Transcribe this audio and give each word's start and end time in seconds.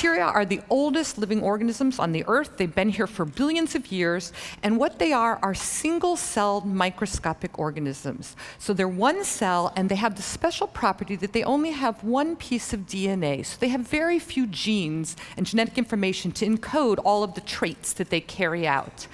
Bacteria 0.00 0.24
are 0.24 0.46
the 0.46 0.62
oldest 0.70 1.18
living 1.18 1.42
organisms 1.42 1.98
on 1.98 2.12
the 2.12 2.24
earth. 2.26 2.56
They've 2.56 2.74
been 2.74 2.88
here 2.88 3.06
for 3.06 3.26
billions 3.26 3.74
of 3.74 3.92
years. 3.92 4.32
And 4.62 4.78
what 4.78 4.98
they 4.98 5.12
are 5.12 5.38
are 5.42 5.52
single 5.52 6.16
celled 6.16 6.64
microscopic 6.64 7.58
organisms. 7.58 8.34
So 8.58 8.72
they're 8.72 8.88
one 8.88 9.24
cell, 9.24 9.74
and 9.76 9.90
they 9.90 9.96
have 9.96 10.16
the 10.16 10.22
special 10.22 10.66
property 10.66 11.16
that 11.16 11.34
they 11.34 11.44
only 11.44 11.72
have 11.72 12.02
one 12.02 12.34
piece 12.34 12.72
of 12.72 12.86
DNA. 12.86 13.44
So 13.44 13.58
they 13.60 13.68
have 13.68 13.82
very 13.82 14.18
few 14.18 14.46
genes 14.46 15.16
and 15.36 15.44
genetic 15.44 15.76
information 15.76 16.32
to 16.32 16.46
encode 16.46 16.98
all 17.04 17.22
of 17.22 17.34
the 17.34 17.42
traits 17.42 17.92
that 17.92 18.08
they 18.08 18.22
carry 18.22 18.66
out. 18.66 19.06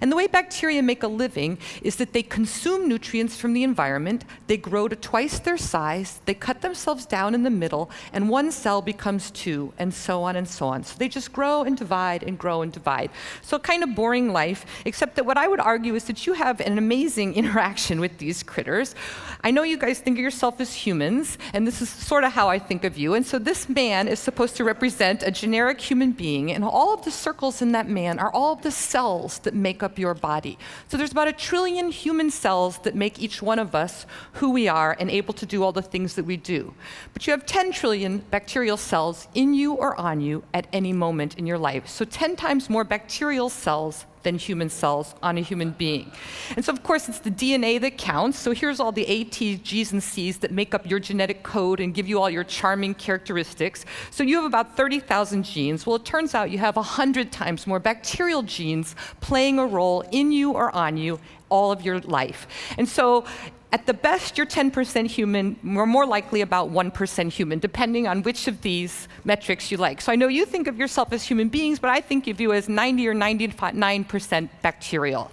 And 0.00 0.10
the 0.10 0.16
way 0.16 0.26
bacteria 0.26 0.82
make 0.82 1.04
a 1.04 1.08
living 1.08 1.58
is 1.82 1.94
that 1.96 2.14
they 2.14 2.24
consume 2.24 2.88
nutrients 2.88 3.36
from 3.36 3.52
the 3.52 3.62
environment, 3.62 4.24
they 4.48 4.56
grow 4.56 4.88
to 4.88 4.96
twice 4.96 5.38
their 5.38 5.56
size, 5.56 6.20
they 6.24 6.34
cut 6.34 6.62
themselves 6.62 7.06
down 7.06 7.32
in 7.32 7.44
the 7.44 7.50
middle, 7.50 7.88
and 8.12 8.28
one 8.28 8.50
cell 8.50 8.82
becomes 8.82 9.30
two, 9.30 9.72
and 9.78 9.94
so 9.94 10.24
on 10.24 10.31
and 10.36 10.48
so 10.48 10.66
on. 10.66 10.82
So 10.82 10.96
they 10.98 11.08
just 11.08 11.32
grow 11.32 11.62
and 11.62 11.76
divide 11.76 12.24
and 12.24 12.36
grow 12.36 12.62
and 12.62 12.72
divide. 12.72 13.10
So 13.42 13.58
kind 13.58 13.84
of 13.84 13.94
boring 13.94 14.32
life, 14.32 14.66
except 14.84 15.14
that 15.16 15.24
what 15.24 15.38
I 15.38 15.46
would 15.46 15.60
argue 15.60 15.94
is 15.94 16.04
that 16.04 16.26
you 16.26 16.32
have 16.32 16.60
an 16.60 16.78
amazing 16.78 17.34
interaction 17.42 18.00
with 18.00 18.18
these 18.18 18.42
critters. 18.42 18.96
I 19.44 19.52
know 19.52 19.62
you 19.62 19.78
guys 19.78 20.00
think 20.00 20.18
of 20.18 20.22
yourself 20.22 20.60
as 20.60 20.74
humans, 20.74 21.38
and 21.52 21.64
this 21.66 21.80
is 21.80 21.88
sort 21.88 22.24
of 22.24 22.32
how 22.32 22.48
I 22.48 22.58
think 22.58 22.82
of 22.82 22.98
you. 22.98 23.14
And 23.14 23.24
so 23.24 23.38
this 23.38 23.68
man 23.68 24.08
is 24.08 24.18
supposed 24.18 24.56
to 24.56 24.64
represent 24.64 25.22
a 25.22 25.30
generic 25.30 25.80
human 25.80 26.10
being, 26.10 26.50
and 26.50 26.64
all 26.64 26.92
of 26.92 27.04
the 27.04 27.10
circles 27.12 27.62
in 27.62 27.70
that 27.72 27.88
man 27.88 28.18
are 28.18 28.32
all 28.32 28.54
of 28.54 28.62
the 28.62 28.72
cells 28.72 29.38
that 29.40 29.54
make 29.54 29.82
up 29.82 29.92
up 29.92 29.98
your 29.98 30.14
body. 30.14 30.58
So 30.88 30.96
there's 30.96 31.12
about 31.12 31.28
a 31.28 31.32
trillion 31.32 31.90
human 31.90 32.30
cells 32.30 32.78
that 32.78 32.94
make 32.94 33.20
each 33.20 33.42
one 33.42 33.58
of 33.58 33.74
us 33.74 34.06
who 34.34 34.50
we 34.50 34.68
are 34.68 34.96
and 34.98 35.10
able 35.10 35.34
to 35.34 35.44
do 35.44 35.62
all 35.62 35.72
the 35.72 35.82
things 35.82 36.14
that 36.14 36.24
we 36.24 36.38
do. 36.38 36.72
But 37.12 37.26
you 37.26 37.32
have 37.32 37.44
10 37.44 37.72
trillion 37.72 38.18
bacterial 38.30 38.78
cells 38.78 39.28
in 39.34 39.52
you 39.52 39.74
or 39.74 40.00
on 40.00 40.21
you 40.21 40.21
at 40.54 40.66
any 40.72 40.92
moment 40.92 41.38
in 41.38 41.46
your 41.46 41.58
life. 41.58 41.88
So 41.88 42.04
10 42.04 42.36
times 42.36 42.70
more 42.70 42.84
bacterial 42.84 43.48
cells 43.48 44.06
than 44.22 44.38
human 44.38 44.68
cells 44.70 45.14
on 45.22 45.36
a 45.36 45.40
human 45.40 45.70
being. 45.70 46.10
And 46.56 46.64
so, 46.64 46.72
of 46.72 46.82
course, 46.82 47.08
it's 47.08 47.18
the 47.18 47.30
DNA 47.30 47.80
that 47.80 47.98
counts. 47.98 48.38
So 48.38 48.52
here's 48.52 48.80
all 48.80 48.92
the 48.92 49.04
A, 49.06 49.24
T, 49.24 49.56
G's, 49.56 49.92
and 49.92 50.02
C's 50.02 50.38
that 50.38 50.52
make 50.52 50.74
up 50.74 50.88
your 50.88 51.00
genetic 51.00 51.42
code 51.42 51.80
and 51.80 51.92
give 51.92 52.08
you 52.08 52.20
all 52.20 52.30
your 52.30 52.44
charming 52.44 52.94
characteristics. 52.94 53.84
So 54.10 54.22
you 54.22 54.36
have 54.36 54.44
about 54.44 54.76
30,000 54.76 55.42
genes. 55.44 55.86
Well, 55.86 55.96
it 55.96 56.04
turns 56.04 56.34
out 56.34 56.50
you 56.50 56.58
have 56.58 56.76
100 56.76 57.32
times 57.32 57.66
more 57.66 57.80
bacterial 57.80 58.42
genes 58.42 58.94
playing 59.20 59.58
a 59.58 59.66
role 59.66 60.02
in 60.12 60.32
you 60.32 60.52
or 60.52 60.74
on 60.74 60.96
you 60.96 61.18
all 61.48 61.72
of 61.72 61.82
your 61.82 62.00
life. 62.00 62.46
And 62.78 62.88
so 62.88 63.24
at 63.72 63.86
the 63.86 63.94
best, 63.94 64.36
you're 64.36 64.46
10% 64.46 65.06
human. 65.06 65.56
We're 65.64 65.86
more 65.86 66.04
likely 66.04 66.42
about 66.42 66.70
1% 66.70 67.32
human, 67.32 67.58
depending 67.58 68.06
on 68.06 68.22
which 68.22 68.46
of 68.46 68.60
these 68.60 69.08
metrics 69.24 69.70
you 69.70 69.78
like. 69.78 70.02
So 70.02 70.12
I 70.12 70.16
know 70.16 70.28
you 70.28 70.44
think 70.44 70.68
of 70.68 70.76
yourself 70.78 71.10
as 71.12 71.22
human 71.22 71.48
beings, 71.48 71.78
but 71.78 71.88
I 71.88 72.02
think 72.02 72.28
of 72.28 72.38
you 72.38 72.52
as 72.52 72.68
90 72.68 73.08
or 73.08 73.14
99% 73.14 74.50
bacterial. 74.60 75.30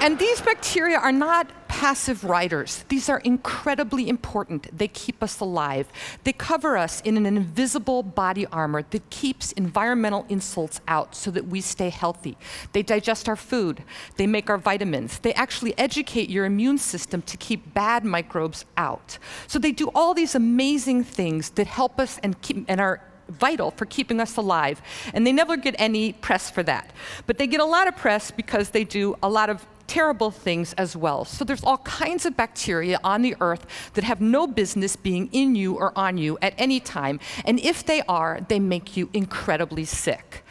and 0.00 0.18
these 0.18 0.42
bacteria 0.42 0.98
are 0.98 1.12
not 1.12 1.50
passive 1.80 2.24
riders. 2.24 2.84
These 2.90 3.08
are 3.08 3.20
incredibly 3.20 4.10
important. 4.10 4.68
They 4.76 4.86
keep 4.86 5.22
us 5.22 5.40
alive. 5.40 5.90
They 6.24 6.34
cover 6.34 6.76
us 6.76 7.00
in 7.00 7.16
an 7.16 7.24
invisible 7.24 8.02
body 8.02 8.44
armor 8.52 8.82
that 8.90 9.08
keeps 9.08 9.52
environmental 9.52 10.26
insults 10.28 10.82
out 10.86 11.14
so 11.14 11.30
that 11.30 11.46
we 11.46 11.62
stay 11.62 11.88
healthy. 11.88 12.36
They 12.74 12.82
digest 12.82 13.30
our 13.30 13.34
food. 13.34 13.82
They 14.18 14.26
make 14.26 14.50
our 14.50 14.58
vitamins. 14.58 15.20
They 15.20 15.32
actually 15.32 15.72
educate 15.78 16.28
your 16.28 16.44
immune 16.44 16.76
system 16.76 17.22
to 17.22 17.38
keep 17.38 17.72
bad 17.72 18.04
microbes 18.04 18.66
out. 18.76 19.16
So 19.46 19.58
they 19.58 19.72
do 19.72 19.90
all 19.94 20.12
these 20.12 20.34
amazing 20.34 21.04
things 21.04 21.48
that 21.52 21.66
help 21.66 21.98
us 21.98 22.20
and, 22.22 22.38
keep, 22.42 22.62
and 22.68 22.78
are 22.78 23.00
vital 23.30 23.70
for 23.70 23.86
keeping 23.86 24.20
us 24.20 24.36
alive. 24.36 24.82
And 25.14 25.26
they 25.26 25.32
never 25.32 25.56
get 25.56 25.76
any 25.78 26.12
press 26.12 26.50
for 26.50 26.62
that. 26.64 26.90
But 27.26 27.38
they 27.38 27.46
get 27.46 27.60
a 27.60 27.64
lot 27.64 27.88
of 27.88 27.96
press 27.96 28.30
because 28.30 28.68
they 28.68 28.84
do 28.84 29.16
a 29.22 29.30
lot 29.30 29.48
of 29.48 29.64
terrible 29.90 30.30
things 30.30 30.72
as 30.74 30.96
well. 30.96 31.24
So 31.24 31.44
there's 31.44 31.64
all 31.64 31.78
kinds 31.78 32.24
of 32.24 32.36
bacteria 32.36 33.00
on 33.02 33.22
the 33.22 33.34
earth 33.40 33.66
that 33.94 34.04
have 34.04 34.20
no 34.20 34.46
business 34.46 34.94
being 34.94 35.28
in 35.32 35.56
you 35.56 35.74
or 35.74 35.92
on 35.98 36.16
you 36.16 36.38
at 36.40 36.54
any 36.58 36.78
time. 36.78 37.18
And 37.44 37.58
if 37.58 37.84
they 37.84 38.02
are, 38.02 38.40
they 38.48 38.60
make 38.60 38.96
you 38.96 39.10
incredibly 39.12 39.84
sick. 39.84 40.44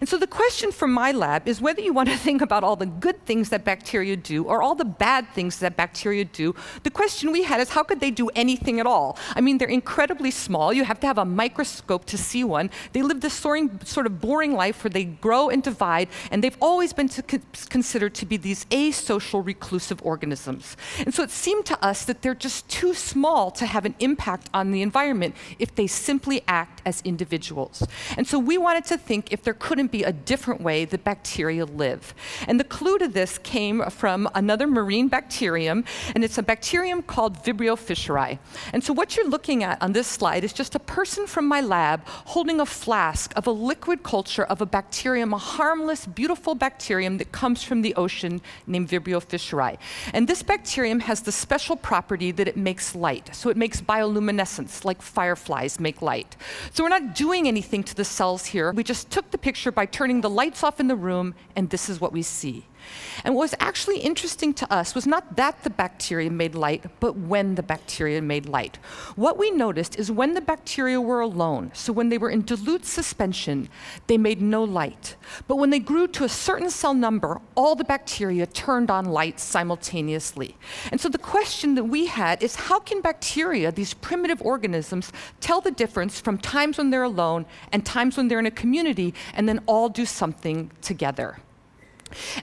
And 0.00 0.08
so 0.08 0.18
the 0.18 0.26
question 0.26 0.72
from 0.72 0.92
my 0.92 1.12
lab 1.12 1.48
is 1.48 1.60
whether 1.60 1.80
you 1.80 1.92
want 1.92 2.08
to 2.08 2.16
think 2.26 2.42
about 2.42 2.64
all 2.64 2.76
the 2.76 2.86
good 2.86 3.24
things 3.24 3.48
that 3.50 3.64
bacteria 3.64 4.16
do 4.16 4.44
or 4.44 4.62
all 4.62 4.74
the 4.74 4.84
bad 4.84 5.28
things 5.34 5.58
that 5.60 5.76
bacteria 5.76 6.24
do. 6.24 6.54
The 6.82 6.90
question 6.90 7.32
we 7.32 7.42
had 7.42 7.60
is 7.60 7.70
how 7.70 7.82
could 7.82 8.00
they 8.00 8.10
do 8.10 8.28
anything 8.34 8.80
at 8.80 8.86
all? 8.86 9.18
I 9.34 9.40
mean, 9.40 9.58
they're 9.58 9.68
incredibly 9.68 10.30
small. 10.30 10.72
You 10.72 10.84
have 10.84 11.00
to 11.00 11.06
have 11.06 11.18
a 11.18 11.24
microscope 11.24 12.04
to 12.06 12.18
see 12.18 12.44
one. 12.44 12.70
They 12.92 13.02
live 13.02 13.20
this 13.20 13.34
soaring, 13.34 13.80
sort 13.84 14.06
of 14.06 14.20
boring 14.20 14.54
life 14.54 14.82
where 14.84 14.90
they 14.90 15.04
grow 15.04 15.48
and 15.48 15.62
divide, 15.62 16.08
and 16.30 16.42
they've 16.42 16.56
always 16.60 16.92
been 16.92 17.08
to 17.08 17.22
considered 17.68 18.14
to 18.14 18.26
be 18.26 18.36
these 18.36 18.64
asocial 18.66 19.44
reclusive 19.44 20.00
organisms. 20.02 20.76
And 20.98 21.14
so 21.14 21.22
it 21.22 21.30
seemed 21.30 21.66
to 21.66 21.84
us 21.84 22.04
that 22.04 22.22
they're 22.22 22.34
just 22.34 22.68
too 22.68 22.94
small 22.94 23.50
to 23.52 23.66
have 23.66 23.84
an 23.84 23.94
impact 24.00 24.48
on 24.52 24.70
the 24.70 24.82
environment 24.82 25.34
if 25.58 25.74
they 25.74 25.86
simply 25.86 26.42
act 26.48 26.82
as 26.84 27.02
individuals. 27.02 27.86
And 28.16 28.26
so 28.26 28.38
we 28.38 28.58
wanted 28.58 28.84
to 28.86 28.98
think 28.98 29.32
if 29.32 29.42
there 29.42 29.54
couldn't 29.54 29.85
be 29.90 30.02
a 30.02 30.12
different 30.12 30.60
way 30.60 30.84
that 30.84 31.04
bacteria 31.04 31.64
live. 31.64 32.14
And 32.46 32.58
the 32.60 32.64
clue 32.64 32.98
to 32.98 33.08
this 33.08 33.38
came 33.38 33.82
from 33.90 34.28
another 34.34 34.66
marine 34.66 35.08
bacterium, 35.08 35.84
and 36.14 36.24
it's 36.24 36.38
a 36.38 36.42
bacterium 36.42 37.02
called 37.02 37.42
Vibrio 37.44 37.76
fischeri. 37.76 38.38
And 38.72 38.82
so 38.82 38.92
what 38.92 39.16
you're 39.16 39.28
looking 39.28 39.62
at 39.62 39.80
on 39.82 39.92
this 39.92 40.06
slide 40.06 40.44
is 40.44 40.52
just 40.52 40.74
a 40.74 40.78
person 40.78 41.26
from 41.26 41.46
my 41.46 41.60
lab 41.60 42.06
holding 42.06 42.60
a 42.60 42.66
flask 42.66 43.32
of 43.36 43.46
a 43.46 43.50
liquid 43.50 44.02
culture 44.02 44.44
of 44.44 44.60
a 44.60 44.66
bacterium, 44.66 45.32
a 45.32 45.38
harmless, 45.38 46.06
beautiful 46.06 46.54
bacterium 46.54 47.18
that 47.18 47.32
comes 47.32 47.62
from 47.62 47.82
the 47.82 47.94
ocean 47.94 48.40
named 48.66 48.88
Vibrio 48.88 49.20
fischeri. 49.24 49.78
And 50.12 50.28
this 50.28 50.42
bacterium 50.42 51.00
has 51.00 51.22
the 51.22 51.32
special 51.32 51.76
property 51.76 52.30
that 52.32 52.48
it 52.48 52.56
makes 52.56 52.94
light. 52.94 53.34
So 53.34 53.50
it 53.50 53.56
makes 53.56 53.80
bioluminescence, 53.80 54.84
like 54.84 55.02
fireflies 55.02 55.78
make 55.80 56.02
light. 56.02 56.36
So 56.72 56.82
we're 56.82 56.88
not 56.88 57.14
doing 57.14 57.48
anything 57.48 57.82
to 57.84 57.94
the 57.94 58.04
cells 58.04 58.46
here. 58.46 58.72
We 58.72 58.84
just 58.84 59.10
took 59.10 59.30
the 59.30 59.38
picture 59.38 59.72
by 59.76 59.86
turning 59.86 60.22
the 60.22 60.30
lights 60.30 60.64
off 60.64 60.80
in 60.80 60.88
the 60.88 60.96
room, 60.96 61.34
and 61.54 61.70
this 61.70 61.88
is 61.88 62.00
what 62.00 62.12
we 62.12 62.22
see. 62.22 62.64
And 63.24 63.34
what 63.34 63.42
was 63.42 63.54
actually 63.60 63.98
interesting 63.98 64.52
to 64.54 64.72
us 64.72 64.94
was 64.94 65.06
not 65.06 65.36
that 65.36 65.62
the 65.64 65.70
bacteria 65.70 66.30
made 66.30 66.54
light, 66.54 66.84
but 67.00 67.16
when 67.16 67.54
the 67.54 67.62
bacteria 67.62 68.22
made 68.22 68.46
light. 68.46 68.76
What 69.16 69.38
we 69.38 69.50
noticed 69.50 69.98
is 69.98 70.10
when 70.10 70.34
the 70.34 70.40
bacteria 70.40 71.00
were 71.00 71.20
alone, 71.20 71.70
so 71.74 71.92
when 71.92 72.08
they 72.08 72.18
were 72.18 72.30
in 72.30 72.42
dilute 72.42 72.84
suspension, 72.84 73.68
they 74.06 74.18
made 74.18 74.40
no 74.40 74.64
light. 74.64 75.16
But 75.48 75.56
when 75.56 75.70
they 75.70 75.78
grew 75.78 76.06
to 76.08 76.24
a 76.24 76.28
certain 76.28 76.70
cell 76.70 76.94
number, 76.94 77.40
all 77.54 77.74
the 77.74 77.84
bacteria 77.84 78.46
turned 78.46 78.90
on 78.90 79.06
light 79.06 79.40
simultaneously. 79.40 80.56
And 80.90 81.00
so 81.00 81.08
the 81.08 81.18
question 81.18 81.74
that 81.74 81.84
we 81.84 82.06
had 82.06 82.42
is 82.42 82.56
how 82.56 82.78
can 82.78 83.00
bacteria, 83.00 83.72
these 83.72 83.94
primitive 83.94 84.40
organisms, 84.42 85.12
tell 85.40 85.60
the 85.60 85.70
difference 85.70 86.20
from 86.20 86.38
times 86.38 86.78
when 86.78 86.90
they're 86.90 87.02
alone 87.02 87.46
and 87.72 87.84
times 87.84 88.16
when 88.16 88.28
they're 88.28 88.38
in 88.38 88.46
a 88.46 88.50
community 88.50 89.14
and 89.34 89.48
then 89.48 89.60
all 89.66 89.88
do 89.88 90.04
something 90.06 90.70
together? 90.80 91.38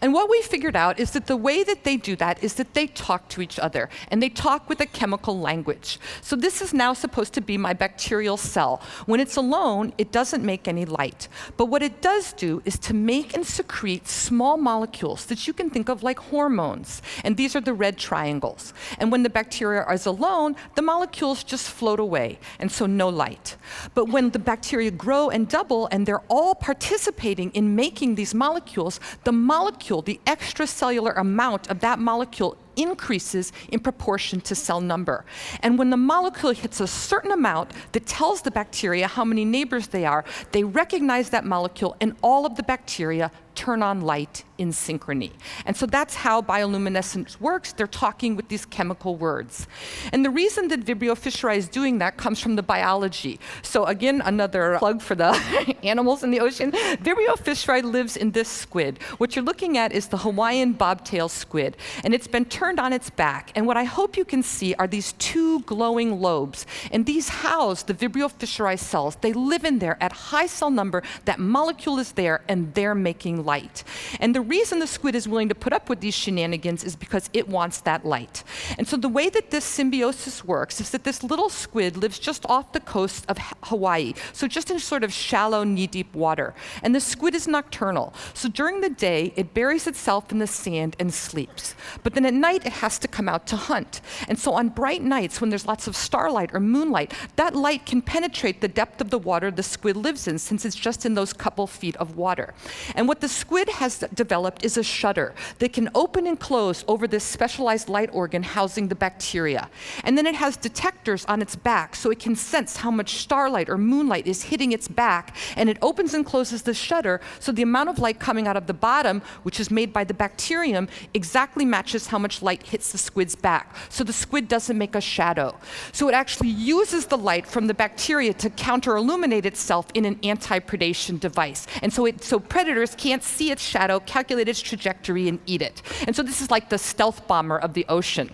And 0.01 0.13
what 0.13 0.29
we 0.29 0.41
figured 0.41 0.75
out 0.75 0.99
is 0.99 1.11
that 1.11 1.27
the 1.27 1.37
way 1.37 1.63
that 1.63 1.83
they 1.83 1.97
do 1.97 2.15
that 2.17 2.43
is 2.43 2.55
that 2.55 2.73
they 2.73 2.87
talk 2.87 3.29
to 3.29 3.41
each 3.41 3.59
other, 3.59 3.89
and 4.09 4.21
they 4.21 4.29
talk 4.29 4.69
with 4.69 4.79
a 4.81 4.85
chemical 4.85 5.39
language. 5.39 5.99
So 6.21 6.35
this 6.35 6.61
is 6.61 6.73
now 6.73 6.93
supposed 6.93 7.33
to 7.33 7.41
be 7.41 7.57
my 7.57 7.73
bacterial 7.73 8.37
cell. 8.37 8.81
When 9.05 9.19
it's 9.19 9.35
alone, 9.35 9.93
it 9.97 10.11
doesn't 10.11 10.43
make 10.43 10.67
any 10.67 10.85
light. 10.85 11.27
But 11.57 11.65
what 11.65 11.81
it 11.81 12.01
does 12.01 12.33
do 12.33 12.61
is 12.65 12.77
to 12.79 12.93
make 12.93 13.33
and 13.33 13.45
secrete 13.45 14.07
small 14.07 14.57
molecules 14.57 15.25
that 15.25 15.47
you 15.47 15.53
can 15.53 15.69
think 15.69 15.89
of 15.89 16.03
like 16.03 16.19
hormones. 16.19 17.01
And 17.23 17.37
these 17.37 17.55
are 17.55 17.61
the 17.61 17.73
red 17.73 17.97
triangles. 17.97 18.73
And 18.99 19.11
when 19.11 19.23
the 19.23 19.29
bacteria 19.29 19.87
is 19.89 20.05
alone, 20.05 20.55
the 20.75 20.81
molecules 20.81 21.43
just 21.43 21.69
float 21.69 21.99
away, 21.99 22.39
and 22.59 22.71
so 22.71 22.85
no 22.85 23.09
light. 23.09 23.57
But 23.93 24.09
when 24.09 24.31
the 24.31 24.39
bacteria 24.39 24.91
grow 24.91 25.29
and 25.29 25.47
double, 25.47 25.87
and 25.91 26.05
they're 26.05 26.23
all 26.29 26.55
participating 26.55 27.51
in 27.51 27.75
making 27.75 28.15
these 28.15 28.33
molecules, 28.33 28.99
the 29.23 29.31
molecule, 29.57 30.01
the 30.01 30.19
extracellular 30.25 31.15
amount 31.15 31.69
of 31.69 31.79
that 31.81 31.99
molecule 31.99 32.57
increases 32.75 33.53
in 33.69 33.79
proportion 33.79 34.41
to 34.41 34.55
cell 34.55 34.81
number. 34.81 35.25
And 35.61 35.77
when 35.77 35.89
the 35.91 35.97
molecule 36.13 36.53
hits 36.53 36.79
a 36.79 36.87
certain 36.87 37.31
amount 37.31 37.69
that 37.91 38.05
tells 38.07 38.41
the 38.41 38.49
bacteria 38.49 39.07
how 39.07 39.23
many 39.23 39.45
neighbors 39.45 39.85
they 39.87 40.05
are, 40.05 40.25
they 40.53 40.63
recognize 40.63 41.29
that 41.29 41.45
molecule 41.45 41.95
and 42.01 42.15
all 42.23 42.47
of 42.47 42.55
the 42.55 42.63
bacteria 42.63 43.31
turn 43.55 43.83
on 43.83 44.01
light 44.01 44.43
in 44.57 44.69
synchrony. 44.69 45.31
And 45.65 45.75
so 45.75 45.85
that's 45.85 46.15
how 46.15 46.41
bioluminescence 46.41 47.39
works. 47.39 47.73
They're 47.73 47.87
talking 47.87 48.35
with 48.35 48.47
these 48.47 48.65
chemical 48.65 49.15
words. 49.15 49.67
And 50.11 50.23
the 50.23 50.29
reason 50.29 50.67
that 50.69 50.81
Vibrio 50.81 51.15
fischeri 51.15 51.57
is 51.57 51.67
doing 51.67 51.97
that 51.99 52.17
comes 52.17 52.39
from 52.39 52.55
the 52.55 52.63
biology. 52.63 53.39
So 53.61 53.85
again, 53.85 54.21
another 54.23 54.77
plug 54.79 55.01
for 55.01 55.15
the 55.15 55.31
animals 55.83 56.23
in 56.23 56.31
the 56.31 56.39
ocean. 56.39 56.71
Vibrio 56.71 57.35
fischeri 57.35 57.83
lives 57.83 58.15
in 58.15 58.31
this 58.31 58.47
squid. 58.47 59.01
What 59.17 59.35
you're 59.35 59.45
looking 59.45 59.77
at 59.77 59.91
is 59.91 60.07
the 60.07 60.17
Hawaiian 60.17 60.73
bobtail 60.73 61.29
squid, 61.29 61.77
and 62.03 62.13
it's 62.13 62.27
been 62.27 62.45
turned 62.45 62.79
on 62.79 62.93
its 62.93 63.09
back. 63.09 63.51
And 63.55 63.65
what 63.67 63.77
I 63.77 63.83
hope 63.83 64.17
you 64.17 64.25
can 64.25 64.43
see 64.43 64.73
are 64.75 64.87
these 64.87 65.13
two 65.13 65.61
glowing 65.61 66.21
lobes. 66.21 66.65
And 66.91 67.05
these 67.05 67.29
house 67.29 67.83
the 67.83 67.93
Vibrio 67.93 68.31
fischeri 68.31 68.77
cells. 68.77 69.15
They 69.17 69.33
live 69.33 69.65
in 69.65 69.79
there 69.79 69.97
at 70.01 70.11
high 70.11 70.47
cell 70.47 70.71
number. 70.71 71.03
That 71.25 71.39
molecule 71.39 71.99
is 71.99 72.13
there, 72.13 72.41
and 72.47 72.73
they're 72.73 72.95
making 72.95 73.42
light. 73.43 73.83
And 74.19 74.33
the 74.33 74.41
reason 74.41 74.79
the 74.79 74.87
squid 74.87 75.15
is 75.15 75.27
willing 75.27 75.49
to 75.49 75.55
put 75.55 75.73
up 75.73 75.89
with 75.89 75.99
these 75.99 76.13
shenanigans 76.13 76.83
is 76.83 76.95
because 76.95 77.29
it 77.33 77.47
wants 77.47 77.81
that 77.81 78.05
light. 78.05 78.43
And 78.77 78.87
so 78.87 78.97
the 78.97 79.09
way 79.09 79.29
that 79.29 79.51
this 79.51 79.65
symbiosis 79.65 80.43
works 80.43 80.79
is 80.79 80.89
that 80.91 81.03
this 81.03 81.23
little 81.23 81.49
squid 81.49 81.97
lives 81.97 82.19
just 82.19 82.45
off 82.47 82.73
the 82.73 82.79
coast 82.79 83.25
of 83.29 83.37
Hawaii, 83.63 84.13
so 84.31 84.47
just 84.47 84.71
in 84.71 84.79
sort 84.79 85.03
of 85.03 85.11
shallow, 85.11 85.63
knee-deep 85.63 86.13
water. 86.13 86.53
And 86.81 86.93
the 86.95 86.99
squid 86.99 87.35
is 87.35 87.47
nocturnal. 87.47 88.13
So 88.33 88.49
during 88.49 88.81
the 88.81 88.89
day, 88.89 89.33
it 89.35 89.53
buries 89.53 89.87
itself 89.87 90.31
in 90.31 90.39
the 90.39 90.47
sand 90.47 90.95
and 90.99 91.13
sleeps. 91.13 91.75
But 92.03 92.13
then 92.13 92.25
at 92.25 92.33
night, 92.33 92.65
it 92.65 92.73
has 92.73 92.99
to 92.99 93.07
come 93.07 93.29
out 93.29 93.47
to 93.47 93.55
hunt. 93.55 94.01
And 94.27 94.37
so 94.37 94.53
on 94.53 94.69
bright 94.69 95.01
nights, 95.01 95.41
when 95.41 95.49
there's 95.49 95.65
lots 95.67 95.87
of 95.87 95.95
starlight 95.95 96.51
or 96.53 96.59
moonlight, 96.59 97.13
that 97.35 97.55
light 97.55 97.85
can 97.85 98.01
penetrate 98.01 98.61
the 98.61 98.67
depth 98.67 99.01
of 99.01 99.09
the 99.09 99.19
water 99.19 99.51
the 99.51 99.63
squid 99.63 99.97
lives 99.97 100.27
in, 100.27 100.37
since 100.39 100.65
it's 100.65 100.75
just 100.75 101.05
in 101.05 101.13
those 101.13 101.33
couple 101.33 101.67
feet 101.67 101.95
of 101.97 102.15
water. 102.15 102.53
And 102.95 103.07
what 103.07 103.21
the 103.21 103.27
squid 103.33 103.69
has 103.69 103.99
developed 104.13 104.63
is 104.63 104.77
a 104.77 104.83
shutter 104.83 105.33
that 105.59 105.73
can 105.73 105.89
open 105.95 106.27
and 106.27 106.39
close 106.39 106.85
over 106.87 107.07
this 107.07 107.23
specialized 107.23 107.89
light 107.89 108.09
organ 108.13 108.43
housing 108.43 108.87
the 108.87 108.95
bacteria. 108.95 109.69
And 110.03 110.17
then 110.17 110.25
it 110.25 110.35
has 110.35 110.55
detectors 110.57 111.25
on 111.25 111.41
its 111.41 111.55
back 111.55 111.95
so 111.95 112.11
it 112.11 112.19
can 112.19 112.35
sense 112.35 112.77
how 112.77 112.91
much 112.91 113.15
starlight 113.15 113.69
or 113.69 113.77
moonlight 113.77 114.27
is 114.27 114.43
hitting 114.43 114.71
its 114.71 114.87
back. 114.87 115.35
And 115.55 115.69
it 115.69 115.77
opens 115.81 116.13
and 116.13 116.25
closes 116.25 116.61
the 116.63 116.73
shutter 116.73 117.19
so 117.39 117.51
the 117.51 117.61
amount 117.61 117.89
of 117.89 117.99
light 117.99 118.19
coming 118.19 118.47
out 118.47 118.57
of 118.57 118.67
the 118.67 118.73
bottom, 118.73 119.21
which 119.43 119.59
is 119.59 119.71
made 119.71 119.91
by 119.91 120.03
the 120.03 120.13
bacterium, 120.13 120.87
exactly 121.13 121.65
matches 121.65 122.07
how 122.07 122.19
much 122.19 122.41
light 122.41 122.63
hits 122.63 122.91
the 122.91 122.97
squid's 122.97 123.35
back. 123.35 123.75
So 123.89 124.03
the 124.03 124.13
squid 124.13 124.47
doesn't 124.47 124.77
make 124.77 124.95
a 124.95 125.01
shadow. 125.01 125.57
So 125.91 126.09
it 126.09 126.13
actually 126.13 126.49
uses 126.49 127.07
the 127.07 127.17
light 127.17 127.47
from 127.47 127.67
the 127.67 127.73
bacteria 127.73 128.33
to 128.33 128.49
counter 128.49 128.95
illuminate 128.95 129.45
itself 129.45 129.87
in 129.93 130.05
an 130.05 130.19
anti 130.23 130.59
predation 130.59 131.19
device. 131.19 131.67
And 131.81 131.91
so, 131.91 132.05
it, 132.05 132.23
so 132.23 132.39
predators 132.39 132.95
can't 132.95 133.22
see 133.23 133.51
its 133.51 133.63
shadow, 133.63 133.99
calculate 133.99 134.47
its 134.47 134.61
trajectory, 134.61 135.27
and 135.27 135.39
eat 135.45 135.61
it. 135.61 135.81
And 136.05 136.15
so 136.15 136.23
this 136.23 136.41
is 136.41 136.51
like 136.51 136.69
the 136.69 136.77
stealth 136.77 137.27
bomber 137.27 137.57
of 137.57 137.73
the 137.73 137.85
ocean. 137.89 138.29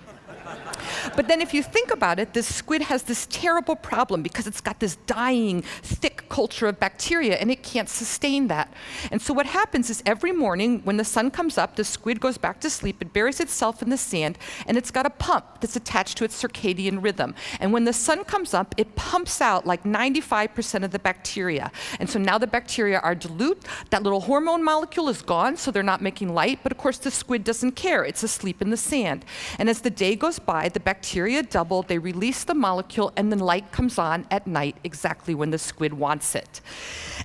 But 1.15 1.27
then 1.27 1.41
if 1.41 1.53
you 1.53 1.63
think 1.63 1.91
about 1.91 2.19
it, 2.19 2.33
this 2.33 2.53
squid 2.53 2.83
has 2.83 3.03
this 3.03 3.27
terrible 3.30 3.75
problem 3.75 4.21
because 4.21 4.47
it's 4.47 4.62
got 4.62 4.80
this 4.80 4.95
dying, 5.07 5.62
thick 5.62 6.27
culture 6.30 6.68
of 6.68 6.80
bacteria 6.80 7.36
and 7.38 7.51
it 7.51 7.63
can't 7.63 7.89
sustain 7.89 8.47
that. 8.47 8.74
And 9.12 9.21
so 9.21 9.33
what 9.33 9.45
happens 9.45 9.89
is 9.89 10.01
every 10.06 10.31
morning 10.31 10.81
when 10.83 10.97
the 10.97 11.03
sun 11.03 11.31
comes 11.31 11.57
up, 11.57 11.75
the 11.75 11.83
squid 11.83 12.19
goes 12.19 12.38
back 12.38 12.59
to 12.62 12.69
sleep, 12.69 13.01
it 13.01 13.13
buries 13.13 13.39
itself 13.39 13.81
in 13.81 13.89
the 13.89 13.97
sand, 13.97 14.38
and 14.68 14.77
it's 14.77 14.91
got 14.91 15.06
a 15.06 15.09
pump 15.09 15.45
that's 15.62 15.75
attached 15.75 16.18
to 16.18 16.24
its 16.24 16.41
circadian 16.41 17.03
rhythm. 17.03 17.35
And 17.59 17.74
when 17.74 17.85
the 17.85 17.94
sun 17.94 18.24
comes 18.24 18.53
up, 18.53 18.74
it 18.77 18.95
pumps 18.95 19.42
out 19.42 19.65
like 19.65 19.83
95% 19.83 20.83
of 20.83 20.92
the 20.92 21.00
bacteria. 21.00 21.71
And 22.00 22.09
so 22.09 22.19
now 22.19 22.38
the 22.38 22.47
bacteria 22.47 23.00
are 23.00 23.15
dilute, 23.15 23.63
that 23.89 24.03
little 24.03 24.21
hormone 24.21 24.63
molecule 24.63 25.09
is 25.09 25.21
gone, 25.21 25.57
so 25.57 25.71
they're 25.71 25.83
not 25.83 26.01
making 26.01 26.33
light, 26.33 26.59
but 26.63 26.71
of 26.71 26.77
course 26.77 26.97
the 26.97 27.12
squid 27.12 27.44
doesn't 27.44 27.74
care, 27.74 28.03
it's 28.03 28.24
asleep 28.24 28.62
in 28.62 28.69
the 28.69 28.77
sand. 28.77 29.25
And 29.57 29.69
as 29.69 29.81
the 29.81 29.89
day 29.89 30.15
goes 30.15 30.39
by, 30.39 30.69
the 30.69 30.78
bacteria 30.83 31.43
double, 31.43 31.83
they 31.83 31.97
release 31.97 32.43
the 32.43 32.53
molecule, 32.53 33.11
and 33.15 33.31
then 33.31 33.39
light 33.39 33.71
comes 33.71 33.97
on 33.97 34.25
at 34.31 34.47
night 34.47 34.77
exactly 34.83 35.35
when 35.35 35.51
the 35.51 35.57
squid 35.57 35.93
wants 35.93 36.35
it. 36.35 36.61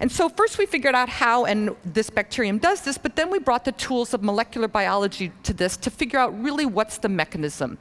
And 0.01 0.11
so 0.11 0.29
first 0.29 0.59
we 0.59 0.67
figured 0.67 0.95
out 0.95 1.09
how 1.09 1.45
and 1.45 1.75
this 1.85 2.11
bacterium 2.11 2.59
does 2.59 2.81
this, 2.81 2.99
but 2.99 3.17
then 3.17 3.31
we 3.31 3.39
brought 3.39 3.65
the 3.65 3.73
tools 3.73 4.13
of 4.13 4.23
molecular 4.23 4.69
biology 4.69 5.33
to 5.45 5.53
this 5.53 5.77
to 5.79 5.91
figure 5.91 6.19
out 6.19 6.39
really 6.43 6.67
what's 6.67 6.99
the 6.99 7.09
mechanism. 7.09 7.79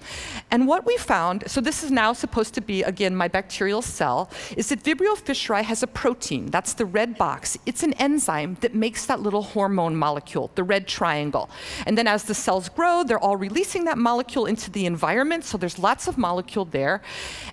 And 0.51 0.67
what 0.67 0.85
we 0.85 0.97
found, 0.97 1.43
so 1.47 1.59
this 1.61 1.83
is 1.83 1.91
now 1.91 2.13
supposed 2.13 2.53
to 2.53 2.61
be, 2.61 2.83
again, 2.83 3.15
my 3.15 3.27
bacterial 3.27 3.81
cell, 3.81 4.29
is 4.55 4.69
that 4.69 4.83
Vibrio 4.83 5.15
fischeri 5.17 5.63
has 5.63 5.81
a 5.81 5.87
protein. 5.87 6.47
That's 6.47 6.73
the 6.73 6.85
red 6.85 7.17
box. 7.17 7.57
It's 7.65 7.83
an 7.83 7.93
enzyme 7.93 8.57
that 8.61 8.75
makes 8.75 9.05
that 9.07 9.21
little 9.21 9.41
hormone 9.41 9.95
molecule, 9.95 10.51
the 10.55 10.63
red 10.63 10.87
triangle. 10.87 11.49
And 11.85 11.97
then 11.97 12.07
as 12.07 12.23
the 12.23 12.35
cells 12.35 12.69
grow, 12.69 13.03
they're 13.03 13.19
all 13.19 13.37
releasing 13.37 13.85
that 13.85 13.97
molecule 13.97 14.45
into 14.45 14.69
the 14.69 14.85
environment, 14.85 15.43
so 15.53 15.57
there's 15.59 15.77
lots 15.77 16.07
of 16.07 16.17
molecule 16.17 16.65
there. 16.65 17.03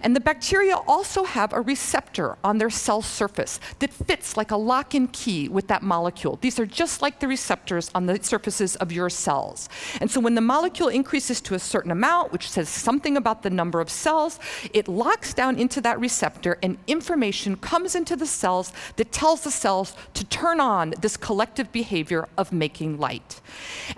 And 0.00 0.16
the 0.16 0.20
bacteria 0.20 0.76
also 0.88 1.24
have 1.24 1.52
a 1.52 1.60
receptor 1.60 2.38
on 2.42 2.56
their 2.56 2.70
cell 2.70 3.02
surface 3.02 3.60
that 3.80 3.92
fits 3.92 4.38
like 4.38 4.52
a 4.52 4.56
lock 4.56 4.94
and 4.94 5.12
key 5.12 5.50
with 5.50 5.66
that 5.66 5.82
molecule. 5.82 6.38
These 6.40 6.58
are 6.58 6.64
just 6.64 7.02
like 7.02 7.20
the 7.20 7.28
receptors 7.28 7.90
on 7.94 8.06
the 8.06 8.18
surfaces 8.22 8.74
of 8.76 8.90
your 8.90 9.10
cells. 9.10 9.68
And 10.00 10.10
so 10.10 10.18
when 10.18 10.34
the 10.34 10.40
molecule 10.40 10.88
increases 10.88 11.42
to 11.42 11.54
a 11.54 11.58
certain 11.58 11.90
amount, 11.90 12.32
which 12.32 12.48
says 12.48 12.70
something 12.70 13.18
about 13.18 13.42
the 13.42 13.50
number 13.50 13.82
of 13.82 13.90
cells, 13.90 14.40
it 14.72 14.88
locks 14.88 15.34
down 15.34 15.58
into 15.58 15.82
that 15.82 16.00
receptor 16.00 16.56
and 16.62 16.78
information 16.86 17.54
comes 17.54 17.94
into 17.94 18.16
the 18.16 18.24
cells 18.24 18.72
that 18.96 19.12
tells 19.12 19.42
the 19.42 19.50
cells 19.50 19.94
to 20.14 20.24
turn 20.24 20.58
on 20.58 20.94
this 21.02 21.18
collective 21.18 21.70
behavior 21.70 22.28
of 22.38 22.50
making 22.50 22.98
light. 22.98 23.42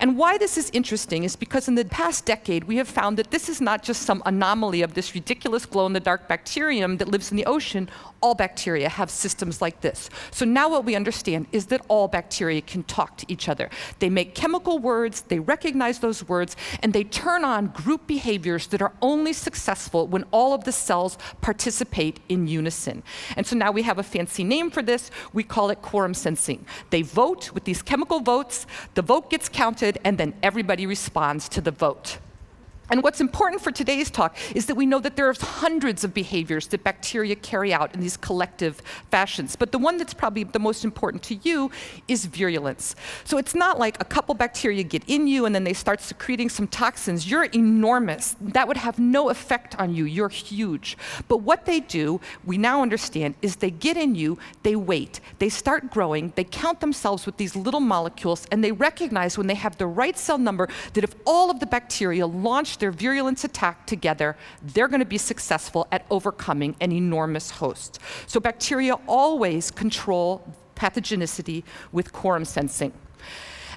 And 0.00 0.19
why 0.19 0.38
this 0.38 0.58
is 0.58 0.70
interesting 0.72 1.22
is 1.22 1.37
because 1.37 1.69
in 1.69 1.76
the 1.76 1.84
past 1.84 2.25
decade, 2.25 2.64
we 2.64 2.78
have 2.78 2.88
found 2.88 3.12
that 3.19 3.31
this 3.31 3.49
is 3.49 3.60
not 3.60 3.82
just 3.82 3.91
some 3.96 4.22
anomaly 4.26 4.82
of 4.82 4.94
this 4.94 5.14
ridiculous 5.14 5.66
glow 5.66 5.86
in 5.86 5.92
the 5.92 6.00
dark 6.00 6.28
bacterium 6.28 6.96
that 6.98 7.08
lives 7.08 7.30
in 7.30 7.36
the 7.36 7.46
ocean. 7.46 7.88
All 8.20 8.34
bacteria 8.34 8.88
have 8.88 9.10
systems 9.10 9.60
like 9.60 9.80
this. 9.80 10.08
So 10.30 10.44
now 10.44 10.68
what 10.68 10.84
we 10.84 10.94
understand 10.94 11.46
is 11.52 11.66
that 11.66 11.82
all 11.88 12.08
bacteria 12.08 12.60
can 12.60 12.84
talk 12.84 13.16
to 13.18 13.26
each 13.28 13.48
other. 13.48 13.68
They 13.98 14.10
make 14.10 14.34
chemical 14.34 14.78
words, 14.78 15.22
they 15.22 15.38
recognize 15.40 15.98
those 15.98 16.28
words, 16.28 16.56
and 16.82 16.92
they 16.92 17.04
turn 17.04 17.44
on 17.44 17.68
group 17.68 18.06
behaviors 18.06 18.66
that 18.68 18.82
are 18.82 18.92
only 19.02 19.32
successful 19.32 20.06
when 20.06 20.24
all 20.30 20.54
of 20.54 20.64
the 20.64 20.72
cells 20.72 21.18
participate 21.40 22.20
in 22.28 22.46
unison. 22.46 23.02
And 23.36 23.46
so 23.46 23.56
now 23.56 23.72
we 23.72 23.82
have 23.82 23.98
a 23.98 24.02
fancy 24.02 24.44
name 24.44 24.70
for 24.70 24.82
this. 24.82 25.10
We 25.32 25.42
call 25.42 25.70
it 25.70 25.82
quorum 25.82 26.14
sensing. 26.14 26.64
They 26.90 27.02
vote 27.02 27.52
with 27.52 27.64
these 27.64 27.82
chemical 27.82 28.20
votes, 28.20 28.66
the 28.94 29.02
vote 29.02 29.30
gets 29.30 29.48
counted, 29.48 29.98
and 30.04 30.18
then 30.18 30.34
everybody 30.42 30.86
responds 30.86 31.48
to 31.50 31.60
the 31.60 31.70
vote. 31.70 32.18
And 32.92 33.02
what's 33.02 33.22
important 33.22 33.62
for 33.62 33.72
today's 33.72 34.10
talk 34.10 34.36
is 34.54 34.66
that 34.66 34.74
we 34.74 34.84
know 34.84 34.98
that 34.98 35.16
there 35.16 35.26
are 35.26 35.32
hundreds 35.32 36.04
of 36.04 36.12
behaviors 36.12 36.66
that 36.66 36.84
bacteria 36.84 37.34
carry 37.34 37.72
out 37.72 37.94
in 37.94 38.00
these 38.02 38.18
collective 38.18 38.82
fashions. 39.11 39.56
But 39.56 39.72
the 39.72 39.78
one 39.78 39.96
that's 39.96 40.12
probably 40.12 40.44
the 40.44 40.58
most 40.58 40.84
important 40.84 41.22
to 41.22 41.37
you 41.37 41.70
is 42.06 42.26
virulence. 42.26 42.94
So 43.25 43.38
it's 43.38 43.54
not 43.54 43.78
like 43.78 43.99
a 43.99 44.04
couple 44.04 44.34
bacteria 44.34 44.82
get 44.82 45.04
in 45.06 45.26
you 45.26 45.46
and 45.46 45.54
then 45.54 45.64
they 45.64 45.72
start 45.72 46.02
secreting 46.02 46.50
some 46.50 46.68
toxins. 46.68 47.30
You're 47.30 47.44
enormous. 47.44 48.37
That 48.38 48.68
would 48.68 48.76
have 48.76 48.99
no 48.99 49.30
effect 49.30 49.75
on 49.78 49.94
you. 49.94 50.04
You're 50.04 50.28
huge. 50.28 50.99
But 51.28 51.38
what 51.38 51.64
they 51.64 51.80
do, 51.80 52.20
we 52.44 52.58
now 52.58 52.82
understand, 52.82 53.37
is 53.40 53.56
they 53.56 53.70
get 53.70 53.96
in 53.96 54.14
you, 54.14 54.37
they 54.64 54.76
wait, 54.76 55.18
they 55.38 55.49
start 55.49 55.90
growing, 55.90 56.34
they 56.37 56.44
count 56.44 56.80
themselves 56.80 57.25
with 57.25 57.38
these 57.38 57.56
little 57.56 57.80
molecules, 57.80 58.46
and 58.52 58.62
they 58.62 58.72
recognize 58.72 59.38
when 59.38 59.46
they 59.46 59.54
have 59.54 59.78
the 59.78 59.87
right 59.87 60.18
cell 60.18 60.37
number 60.37 60.68
that 60.92 61.04
if 61.04 61.14
all 61.25 61.50
of 61.50 61.58
the 61.58 61.66
bacteria 61.66 62.26
launch 62.26 62.81
their 62.82 62.90
virulence 62.90 63.44
attack 63.44 63.86
together, 63.86 64.36
they're 64.60 64.88
going 64.88 64.98
to 64.98 65.06
be 65.06 65.16
successful 65.16 65.86
at 65.92 66.04
overcoming 66.10 66.74
an 66.80 66.90
enormous 66.90 67.48
host. 67.48 68.00
So 68.26 68.40
bacteria 68.40 68.94
always 69.06 69.70
control 69.70 70.52
pathogenicity 70.74 71.62
with 71.92 72.12
quorum 72.12 72.44
sensing. 72.44 72.92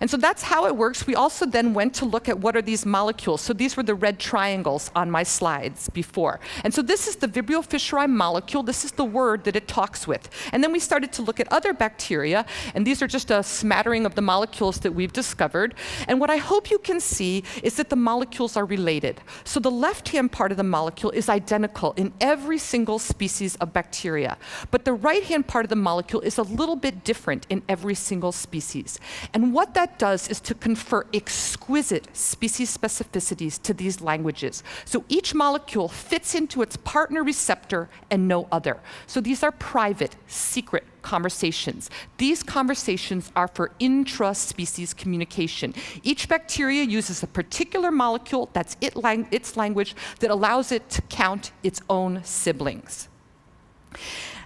And 0.02 0.10
so 0.10 0.18
that's 0.18 0.44
how 0.44 0.66
it 0.66 0.76
works. 0.76 1.08
We 1.08 1.16
also 1.16 1.46
then 1.46 1.74
went 1.74 1.94
to 1.96 2.06
look 2.06 2.28
at 2.30 2.40
what 2.40 2.56
are 2.56 2.62
these 2.62 2.86
molecules. 2.86 3.42
So 3.42 3.54
these 3.54 3.78
were 3.78 3.84
the 3.84 3.96
red 3.96 4.20
triangles 4.20 4.92
on 4.96 5.10
my 5.12 5.24
slides 5.24 5.90
before. 5.90 6.40
And 6.64 6.74
so 6.74 6.82
this 6.82 7.08
is 7.08 7.18
the 7.18 7.28
Vibrio 7.28 7.66
fischeri 7.66 8.10
molecule. 8.10 8.64
This 8.64 8.84
is 8.86 8.92
the 8.92 9.06
word 9.06 9.44
that 9.46 9.56
it 9.56 9.68
talks 9.68 10.08
with. 10.08 10.30
And 10.52 10.64
then 10.64 10.72
we 10.72 10.80
started 10.80 11.12
to 11.14 11.22
look 11.22 11.40
at 11.40 11.52
other 11.52 11.74
bacteria, 11.74 12.46
and 12.74 12.86
these 12.86 13.02
are 13.02 13.08
just 13.08 13.32
a 13.32 13.44
smattering 13.44 14.06
of 14.06 14.16
the 14.16 14.22
molecules 14.22 14.80
that 14.80 14.92
we've 14.92 15.14
discovered. 15.14 15.76
And 16.08 16.20
what 16.20 16.30
I 16.30 16.38
hope 16.38 16.72
you 16.72 16.80
can 16.80 17.00
see 17.00 17.44
is 17.64 17.76
that 17.76 17.90
the 17.90 17.96
molecules 17.96 18.58
are 18.58 18.66
related. 18.66 19.22
So 19.44 19.60
the 19.60 19.72
left-hand 19.72 20.32
part 20.32 20.52
of 20.52 20.58
the 20.58 20.64
molecule 20.64 21.12
is 21.12 21.30
identical 21.30 21.94
in 21.94 22.14
every 22.20 22.58
single 22.58 23.00
species 23.00 23.56
of 23.58 23.74
bacteria. 23.74 24.38
But 24.72 24.86
the 24.86 24.94
right-hand 24.94 25.48
part 25.48 25.66
of 25.66 25.70
the 25.70 25.76
molecule 25.76 26.22
is 26.22 26.38
a 26.38 26.44
little 26.44 26.76
bit 26.76 27.04
different 27.04 27.46
in 27.50 27.62
every 27.70 27.96
single 27.96 28.32
species. 28.32 29.00
And 29.34 29.54
what 29.54 29.74
that 29.74 29.85
that 29.86 30.00
does 30.00 30.28
is 30.30 30.40
to 30.40 30.56
confer 30.56 31.06
exquisite 31.14 32.08
species 32.16 32.76
specificities 32.76 33.62
to 33.62 33.72
these 33.72 34.02
languages. 34.02 34.64
So 34.84 35.06
each 35.08 35.36
molecule 35.36 35.88
fits 35.88 36.34
into 36.34 36.64
its 36.64 36.76
partner 36.78 37.24
receptor 37.24 37.88
and 38.10 38.28
no 38.28 38.48
other. 38.52 38.80
So 39.06 39.22
these 39.22 39.44
are 39.44 39.52
private, 39.52 40.16
secret 40.26 40.86
conversations. 41.04 41.92
These 42.18 42.42
conversations 42.42 43.32
are 43.36 43.48
for 43.48 43.72
intra-species 43.78 44.96
communication. 44.96 45.76
Each 46.02 46.28
bacteria 46.28 46.84
uses 46.84 47.22
a 47.22 47.28
particular 47.28 47.92
molecule, 47.92 48.50
that's 48.54 48.78
it 48.82 48.96
lang 48.96 49.28
its 49.30 49.56
language, 49.56 49.96
that 50.20 50.32
allows 50.32 50.72
it 50.72 50.90
to 50.90 51.04
count 51.04 51.52
its 51.62 51.80
own 51.92 52.24
siblings. 52.24 53.08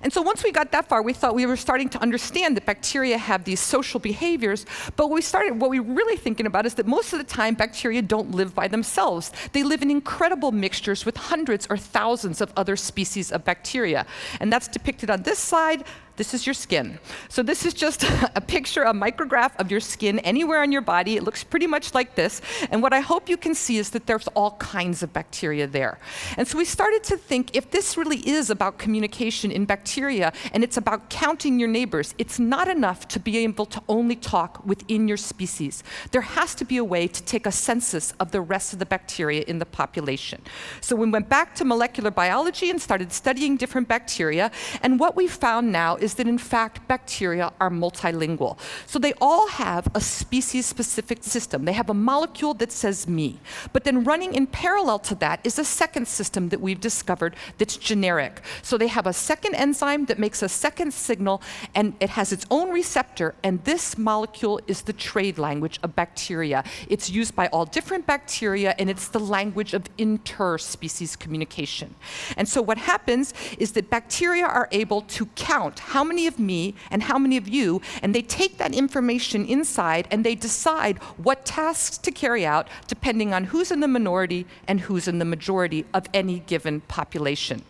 And 0.01 0.11
so 0.13 0.21
once 0.21 0.43
we 0.43 0.51
got 0.51 0.71
that 0.71 0.87
far, 0.87 1.01
we 1.01 1.13
thought 1.13 1.35
we 1.35 1.45
were 1.45 1.57
starting 1.57 1.89
to 1.89 2.01
understand 2.01 2.55
that 2.57 2.65
bacteria 2.65 3.17
have 3.17 3.43
these 3.43 3.59
social 3.59 3.99
behaviors. 3.99 4.65
But 4.95 5.07
what 5.07 5.15
we 5.15 5.21
started, 5.21 5.59
what 5.59 5.69
we 5.69 5.79
were 5.79 5.93
really 5.93 6.17
thinking 6.17 6.45
about 6.45 6.65
is 6.65 6.75
that 6.75 6.87
most 6.87 7.13
of 7.13 7.19
the 7.19 7.25
time 7.25 7.55
bacteria 7.55 8.01
don't 8.01 8.31
live 8.31 8.55
by 8.55 8.67
themselves. 8.67 9.31
They 9.51 9.63
live 9.63 9.81
in 9.81 9.91
incredible 9.91 10.51
mixtures 10.51 11.05
with 11.05 11.17
hundreds 11.17 11.67
or 11.69 11.77
thousands 11.77 12.41
of 12.41 12.53
other 12.55 12.75
species 12.75 13.31
of 13.31 13.43
bacteria. 13.43 14.05
And 14.39 14.51
that's 14.51 14.67
depicted 14.67 15.09
on 15.09 15.23
this 15.23 15.39
slide. 15.39 15.83
This 16.19 16.33
is 16.33 16.45
your 16.45 16.53
skin. 16.53 16.99
So 17.29 17.41
this 17.41 17.65
is 17.65 17.73
just 17.73 18.03
a 18.35 18.41
picture, 18.41 18.83
a 18.83 18.91
micrograph 18.91 19.55
of 19.55 19.71
your 19.71 19.79
skin 19.79 20.19
anywhere 20.19 20.61
on 20.61 20.69
your 20.69 20.81
body. 20.81 21.15
It 21.15 21.23
looks 21.23 21.45
pretty 21.45 21.65
much 21.65 21.93
like 21.93 22.15
this. 22.15 22.41
And 22.71 22.83
what 22.83 22.91
I 22.91 22.99
hope 22.99 23.29
you 23.29 23.37
can 23.37 23.55
see 23.55 23.77
is 23.77 23.91
that 23.91 24.05
there's 24.05 24.27
all 24.35 24.57
kinds 24.57 25.01
of 25.01 25.13
bacteria 25.13 25.65
there. 25.65 25.97
And 26.35 26.45
so 26.45 26.57
we 26.57 26.65
started 26.65 27.05
to 27.05 27.15
think 27.15 27.55
if 27.55 27.71
this 27.71 27.95
really 27.95 28.17
is 28.17 28.49
about 28.49 28.77
communication 28.77 29.49
in 29.49 29.63
bacteria 29.63 30.33
and 30.51 30.61
it's 30.61 30.75
about 30.75 31.09
counting 31.09 31.57
your 31.57 31.69
neighbors, 31.69 32.13
it's 32.17 32.37
not 32.37 32.67
enough 32.67 33.07
to 33.07 33.19
be 33.21 33.37
able 33.37 33.65
to 33.67 33.81
only 33.87 34.17
talk 34.17 34.61
within 34.65 35.07
your 35.07 35.15
species. 35.15 35.85
There 36.11 36.19
has 36.19 36.53
to 36.55 36.65
be 36.65 36.75
a 36.75 36.83
way 36.83 37.07
to 37.07 37.23
take 37.23 37.45
a 37.45 37.51
census 37.53 38.11
of 38.19 38.31
the 38.31 38.41
rest 38.41 38.73
of 38.73 38.79
the 38.79 38.85
bacteria 38.85 39.45
in 39.47 39.59
the 39.59 39.65
population. 39.65 40.41
So 40.81 40.97
we 40.97 41.09
went 41.09 41.29
back 41.29 41.55
to 41.55 41.63
molecular 41.63 42.11
biology 42.11 42.69
and 42.69 42.81
started 42.81 43.13
studying 43.13 43.55
different 43.55 43.87
bacteria. 43.87 44.51
And 44.83 44.99
what 44.99 45.15
we 45.15 45.25
found 45.25 45.71
now 45.71 45.95
is 45.95 46.08
is 46.09 46.15
that 46.15 46.27
in 46.27 46.39
fact 46.39 46.75
bacteria 46.87 47.47
are 47.59 47.69
multilingual. 47.69 48.57
So 48.87 48.97
they 48.97 49.13
all 49.21 49.47
have 49.65 49.87
a 49.93 50.01
species 50.01 50.65
specific 50.65 51.19
system. 51.23 51.65
They 51.65 51.77
have 51.81 51.91
a 51.91 51.99
molecule 52.13 52.53
that 52.55 52.71
says 52.71 53.07
me. 53.07 53.29
But 53.73 53.83
then 53.83 54.03
running 54.03 54.33
in 54.33 54.47
parallel 54.47 54.99
to 55.09 55.15
that 55.25 55.37
is 55.43 55.59
a 55.59 55.67
second 55.81 56.07
system 56.07 56.49
that 56.49 56.61
we've 56.65 56.79
discovered 56.79 57.35
that's 57.59 57.77
generic. 57.77 58.41
So 58.63 58.73
they 58.75 58.87
have 58.87 59.05
a 59.05 59.13
second 59.13 59.53
enzyme 59.53 60.05
that 60.05 60.17
makes 60.17 60.41
a 60.41 60.49
second 60.49 60.93
signal 60.93 61.43
and 61.75 61.93
it 61.99 62.09
has 62.09 62.33
its 62.35 62.45
own 62.49 62.71
receptor 62.71 63.35
and 63.43 63.63
this 63.65 63.85
molecule 63.97 64.59
is 64.65 64.81
the 64.89 64.93
trade 64.93 65.37
language 65.37 65.79
of 65.83 65.95
bacteria. 65.95 66.63
It's 66.87 67.07
used 67.21 67.35
by 67.35 67.47
all 67.53 67.65
different 67.65 68.07
bacteria 68.07 68.73
and 68.79 68.89
it's 68.89 69.09
the 69.09 69.19
language 69.19 69.75
of 69.75 69.83
interspecies 69.97 71.13
communication. 71.23 71.93
And 72.35 72.47
so 72.49 72.63
what 72.63 72.79
happens 72.79 73.33
is 73.59 73.73
that 73.73 73.91
bacteria 73.91 74.45
are 74.45 74.67
able 74.71 75.01
to 75.17 75.27
count 75.35 75.79
how 75.79 75.98
how 75.99 76.03
many 76.05 76.27
of 76.27 76.39
me 76.39 76.75
and 76.91 77.03
how 77.03 77.19
many 77.19 77.35
of 77.35 77.45
you, 77.45 77.81
and 78.01 78.15
they 78.15 78.21
take 78.21 78.57
that 78.57 78.73
information 78.73 79.45
inside 79.45 80.07
and 80.09 80.23
they 80.23 80.33
decide 80.33 80.97
what 81.17 81.45
tasks 81.45 81.97
to 81.97 82.09
carry 82.09 82.45
out 82.45 82.69
depending 82.87 83.33
on 83.33 83.43
who's 83.43 83.69
in 83.69 83.81
the 83.81 83.87
minority 83.87 84.45
and 84.65 84.79
who's 84.79 85.09
in 85.09 85.19
the 85.19 85.25
majority 85.25 85.85
of 85.93 86.07
any 86.13 86.39
given 86.39 86.79
population. 86.79 87.63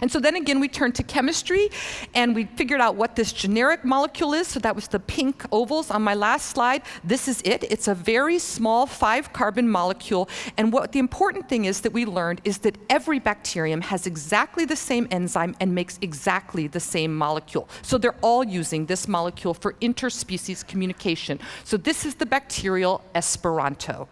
And 0.00 0.10
so 0.10 0.20
then 0.20 0.36
again, 0.36 0.60
we 0.60 0.68
turned 0.68 0.94
to 0.96 1.02
chemistry 1.02 1.68
and 2.14 2.34
we 2.34 2.44
figured 2.44 2.80
out 2.80 2.96
what 2.96 3.16
this 3.16 3.32
generic 3.32 3.84
molecule 3.84 4.34
is. 4.34 4.48
So 4.48 4.60
that 4.60 4.74
was 4.74 4.88
the 4.88 5.00
pink 5.00 5.44
ovals 5.50 5.90
on 5.90 6.02
my 6.02 6.14
last 6.14 6.50
slide. 6.50 6.82
This 7.04 7.28
is 7.28 7.40
it. 7.44 7.64
It's 7.64 7.88
a 7.88 7.94
very 7.94 8.38
small 8.38 8.86
five 8.86 9.32
carbon 9.32 9.68
molecule. 9.68 10.28
And 10.56 10.72
what 10.72 10.92
the 10.92 10.98
important 10.98 11.48
thing 11.48 11.64
is 11.64 11.80
that 11.82 11.92
we 11.92 12.04
learned 12.04 12.40
is 12.44 12.58
that 12.58 12.76
every 12.90 13.18
bacterium 13.18 13.80
has 13.82 14.06
exactly 14.06 14.64
the 14.64 14.76
same 14.76 15.08
enzyme 15.10 15.56
and 15.60 15.74
makes 15.74 15.98
exactly 16.02 16.66
the 16.66 16.80
same 16.80 17.16
molecule. 17.16 17.68
So 17.82 17.98
they're 17.98 18.14
all 18.22 18.44
using 18.44 18.86
this 18.86 19.08
molecule 19.08 19.54
for 19.54 19.74
interspecies 19.74 20.66
communication. 20.66 21.38
So 21.64 21.76
this 21.76 22.04
is 22.04 22.14
the 22.16 22.26
bacterial 22.26 23.02
Esperanto. 23.14 24.08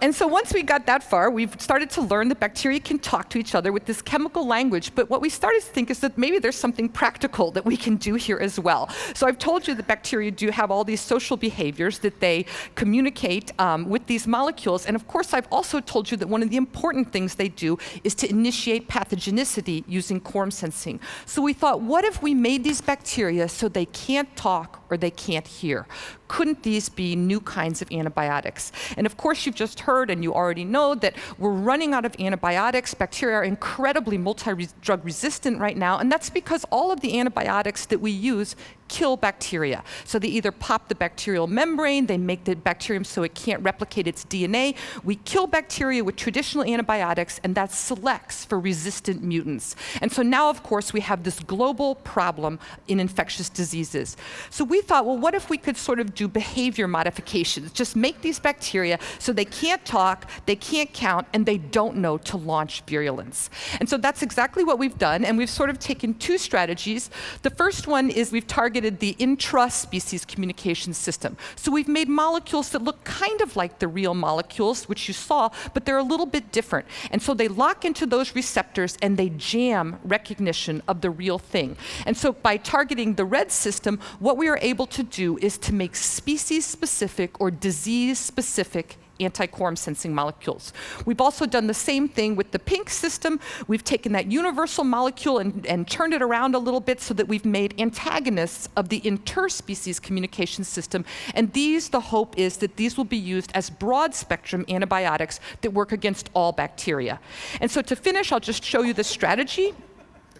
And 0.00 0.14
so 0.14 0.26
once 0.26 0.52
we 0.52 0.62
got 0.62 0.86
that 0.86 1.02
far, 1.02 1.30
we've 1.30 1.60
started 1.60 1.90
to 1.90 2.02
learn 2.02 2.28
that 2.28 2.40
bacteria 2.40 2.80
can 2.80 2.98
talk 2.98 3.30
to 3.30 3.38
each 3.38 3.54
other 3.54 3.72
with 3.72 3.84
this 3.86 4.02
chemical 4.02 4.46
language. 4.46 4.94
But 4.94 5.08
what 5.08 5.20
we 5.20 5.28
started 5.28 5.62
to 5.62 5.66
think 5.66 5.90
is 5.90 6.00
that 6.00 6.18
maybe 6.18 6.38
there's 6.38 6.56
something 6.56 6.88
practical 6.88 7.50
that 7.52 7.64
we 7.64 7.76
can 7.76 7.96
do 7.96 8.14
here 8.14 8.38
as 8.38 8.58
well. 8.58 8.88
So 9.14 9.26
I've 9.26 9.38
told 9.38 9.66
you 9.66 9.74
that 9.74 9.86
bacteria 9.86 10.30
do 10.30 10.50
have 10.50 10.70
all 10.70 10.84
these 10.84 11.00
social 11.00 11.36
behaviors 11.36 11.98
that 12.00 12.20
they 12.20 12.46
communicate 12.74 13.52
um, 13.60 13.88
with 13.88 14.06
these 14.06 14.26
molecules. 14.26 14.86
And 14.86 14.96
of 14.96 15.06
course, 15.06 15.32
I've 15.32 15.48
also 15.50 15.80
told 15.80 16.10
you 16.10 16.16
that 16.18 16.28
one 16.28 16.42
of 16.42 16.50
the 16.50 16.56
important 16.56 17.12
things 17.12 17.34
they 17.34 17.48
do 17.48 17.78
is 18.04 18.14
to 18.16 18.28
initiate 18.28 18.88
pathogenicity 18.88 19.84
using 19.86 20.20
quorum 20.20 20.50
sensing. 20.50 21.00
So 21.24 21.42
we 21.42 21.52
thought, 21.52 21.80
what 21.80 22.04
if 22.04 22.22
we 22.22 22.34
made 22.34 22.64
these 22.64 22.80
bacteria 22.80 23.48
so 23.48 23.68
they 23.68 23.86
can't 23.86 24.34
talk 24.36 24.85
or 24.90 24.96
they 24.96 25.10
can't 25.10 25.46
hear? 25.46 25.86
couldn't 26.28 26.62
these 26.62 26.88
be 26.88 27.16
new 27.16 27.40
kinds 27.40 27.82
of 27.82 27.90
antibiotics? 27.92 28.72
And 28.96 29.06
of 29.06 29.16
course, 29.16 29.46
you've 29.46 29.54
just 29.54 29.80
heard 29.80 30.10
and 30.10 30.22
you 30.22 30.34
already 30.34 30.64
know 30.64 30.94
that 30.96 31.14
we're 31.38 31.50
running 31.50 31.94
out 31.94 32.04
of 32.04 32.14
antibiotics. 32.18 32.94
Bacteria 32.94 33.36
are 33.36 33.44
incredibly 33.44 34.18
multi-drug 34.18 35.04
resistant 35.04 35.60
right 35.60 35.76
now, 35.76 35.98
and 35.98 36.10
that's 36.10 36.30
because 36.30 36.64
all 36.70 36.90
of 36.90 37.00
the 37.00 37.18
antibiotics 37.18 37.86
that 37.86 38.00
we 38.00 38.10
use 38.10 38.56
kill 38.88 39.16
bacteria. 39.16 39.82
So 40.04 40.18
they 40.18 40.28
either 40.28 40.52
pop 40.52 40.88
the 40.88 40.94
bacterial 40.94 41.46
membrane, 41.46 42.06
they 42.06 42.18
make 42.18 42.44
the 42.44 42.54
bacterium 42.54 43.04
so 43.04 43.22
it 43.22 43.34
can't 43.34 43.62
replicate 43.62 44.06
its 44.06 44.24
DNA. 44.24 44.76
We 45.04 45.16
kill 45.16 45.46
bacteria 45.46 46.04
with 46.04 46.16
traditional 46.16 46.64
antibiotics, 46.64 47.40
and 47.42 47.54
that 47.54 47.72
selects 47.72 48.44
for 48.44 48.58
resistant 48.58 49.22
mutants. 49.22 49.76
And 50.00 50.12
so 50.12 50.22
now, 50.22 50.48
of 50.50 50.62
course, 50.62 50.92
we 50.92 51.00
have 51.00 51.24
this 51.24 51.40
global 51.40 51.96
problem 51.96 52.58
in 52.88 53.00
infectious 53.00 53.48
diseases. 53.48 54.16
So 54.50 54.64
we 54.64 54.80
thought, 54.80 55.04
well, 55.06 55.18
what 55.18 55.34
if 55.34 55.50
we 55.50 55.58
could 55.58 55.76
sort 55.76 56.00
of 56.00 56.14
do 56.14 56.28
behavior 56.28 56.88
modifications? 56.88 57.72
Just 57.72 57.96
make 57.96 58.22
these 58.22 58.38
bacteria 58.38 58.98
so 59.18 59.32
they 59.32 59.44
can't 59.44 59.84
talk, 59.84 60.30
they 60.46 60.56
can't 60.56 60.92
count, 60.92 61.26
and 61.32 61.44
they 61.46 61.58
don't 61.58 61.96
know 61.96 62.18
to 62.18 62.36
launch 62.36 62.82
virulence. 62.86 63.50
And 63.80 63.88
so 63.88 63.96
that's 63.96 64.22
exactly 64.22 64.64
what 64.64 64.78
we've 64.78 64.98
done, 64.98 65.24
and 65.24 65.36
we've 65.36 65.50
sort 65.50 65.70
of 65.70 65.78
taken 65.78 66.14
two 66.14 66.38
strategies. 66.38 67.10
The 67.42 67.50
first 67.50 67.86
one 67.86 68.10
is 68.10 68.32
we've 68.32 68.46
targeted 68.46 68.75
targeted 68.76 69.00
the 69.00 69.16
intra-species 69.18 70.26
communication 70.26 70.92
system. 70.92 71.34
So 71.56 71.72
we've 71.72 71.88
made 71.88 72.10
molecules 72.10 72.68
that 72.70 72.82
look 72.82 73.04
kind 73.04 73.40
of 73.40 73.56
like 73.56 73.78
the 73.78 73.88
real 73.88 74.12
molecules, 74.12 74.86
which 74.86 75.08
you 75.08 75.14
saw, 75.14 75.48
but 75.72 75.86
they're 75.86 75.96
a 75.96 76.02
little 76.02 76.26
bit 76.26 76.52
different. 76.52 76.86
And 77.10 77.22
so 77.22 77.32
they 77.32 77.48
lock 77.48 77.86
into 77.86 78.04
those 78.04 78.34
receptors 78.34 78.98
and 79.00 79.16
they 79.16 79.30
jam 79.30 79.98
recognition 80.04 80.82
of 80.86 81.00
the 81.00 81.08
real 81.08 81.38
thing. 81.38 81.78
And 82.04 82.18
so 82.18 82.32
by 82.32 82.58
targeting 82.58 83.14
the 83.14 83.24
red 83.24 83.50
system, 83.50 83.98
what 84.18 84.36
we 84.36 84.46
are 84.48 84.58
able 84.60 84.86
to 84.88 85.02
do 85.02 85.38
is 85.38 85.56
to 85.58 85.72
make 85.72 85.96
species-specific 85.96 87.40
or 87.40 87.50
disease-specific 87.50 88.98
anti-quorum 89.20 89.76
sensing 89.76 90.14
molecules. 90.14 90.72
We've 91.04 91.20
also 91.20 91.46
done 91.46 91.66
the 91.66 91.74
same 91.74 92.08
thing 92.08 92.36
with 92.36 92.50
the 92.50 92.58
pink 92.58 92.90
system. 92.90 93.40
We've 93.68 93.84
taken 93.84 94.12
that 94.12 94.30
universal 94.30 94.84
molecule 94.84 95.38
and, 95.38 95.66
and 95.66 95.88
turned 95.88 96.14
it 96.14 96.22
around 96.22 96.54
a 96.54 96.58
little 96.58 96.80
bit 96.80 97.00
so 97.00 97.14
that 97.14 97.28
we've 97.28 97.44
made 97.44 97.80
antagonists 97.80 98.68
of 98.76 98.88
the 98.88 99.00
interspecies 99.00 100.00
communication 100.00 100.64
system. 100.64 101.04
And 101.34 101.52
these, 101.52 101.88
the 101.88 102.00
hope 102.00 102.38
is 102.38 102.58
that 102.58 102.76
these 102.76 102.96
will 102.96 103.04
be 103.04 103.16
used 103.16 103.50
as 103.54 103.70
broad 103.70 104.14
spectrum 104.14 104.64
antibiotics 104.68 105.40
that 105.60 105.70
work 105.72 105.92
against 105.92 106.30
all 106.34 106.52
bacteria. 106.52 107.20
And 107.60 107.70
so 107.70 107.82
to 107.82 107.96
finish, 107.96 108.32
I'll 108.32 108.40
just 108.40 108.64
show 108.64 108.82
you 108.82 108.92
the 108.92 109.04
strategy 109.04 109.74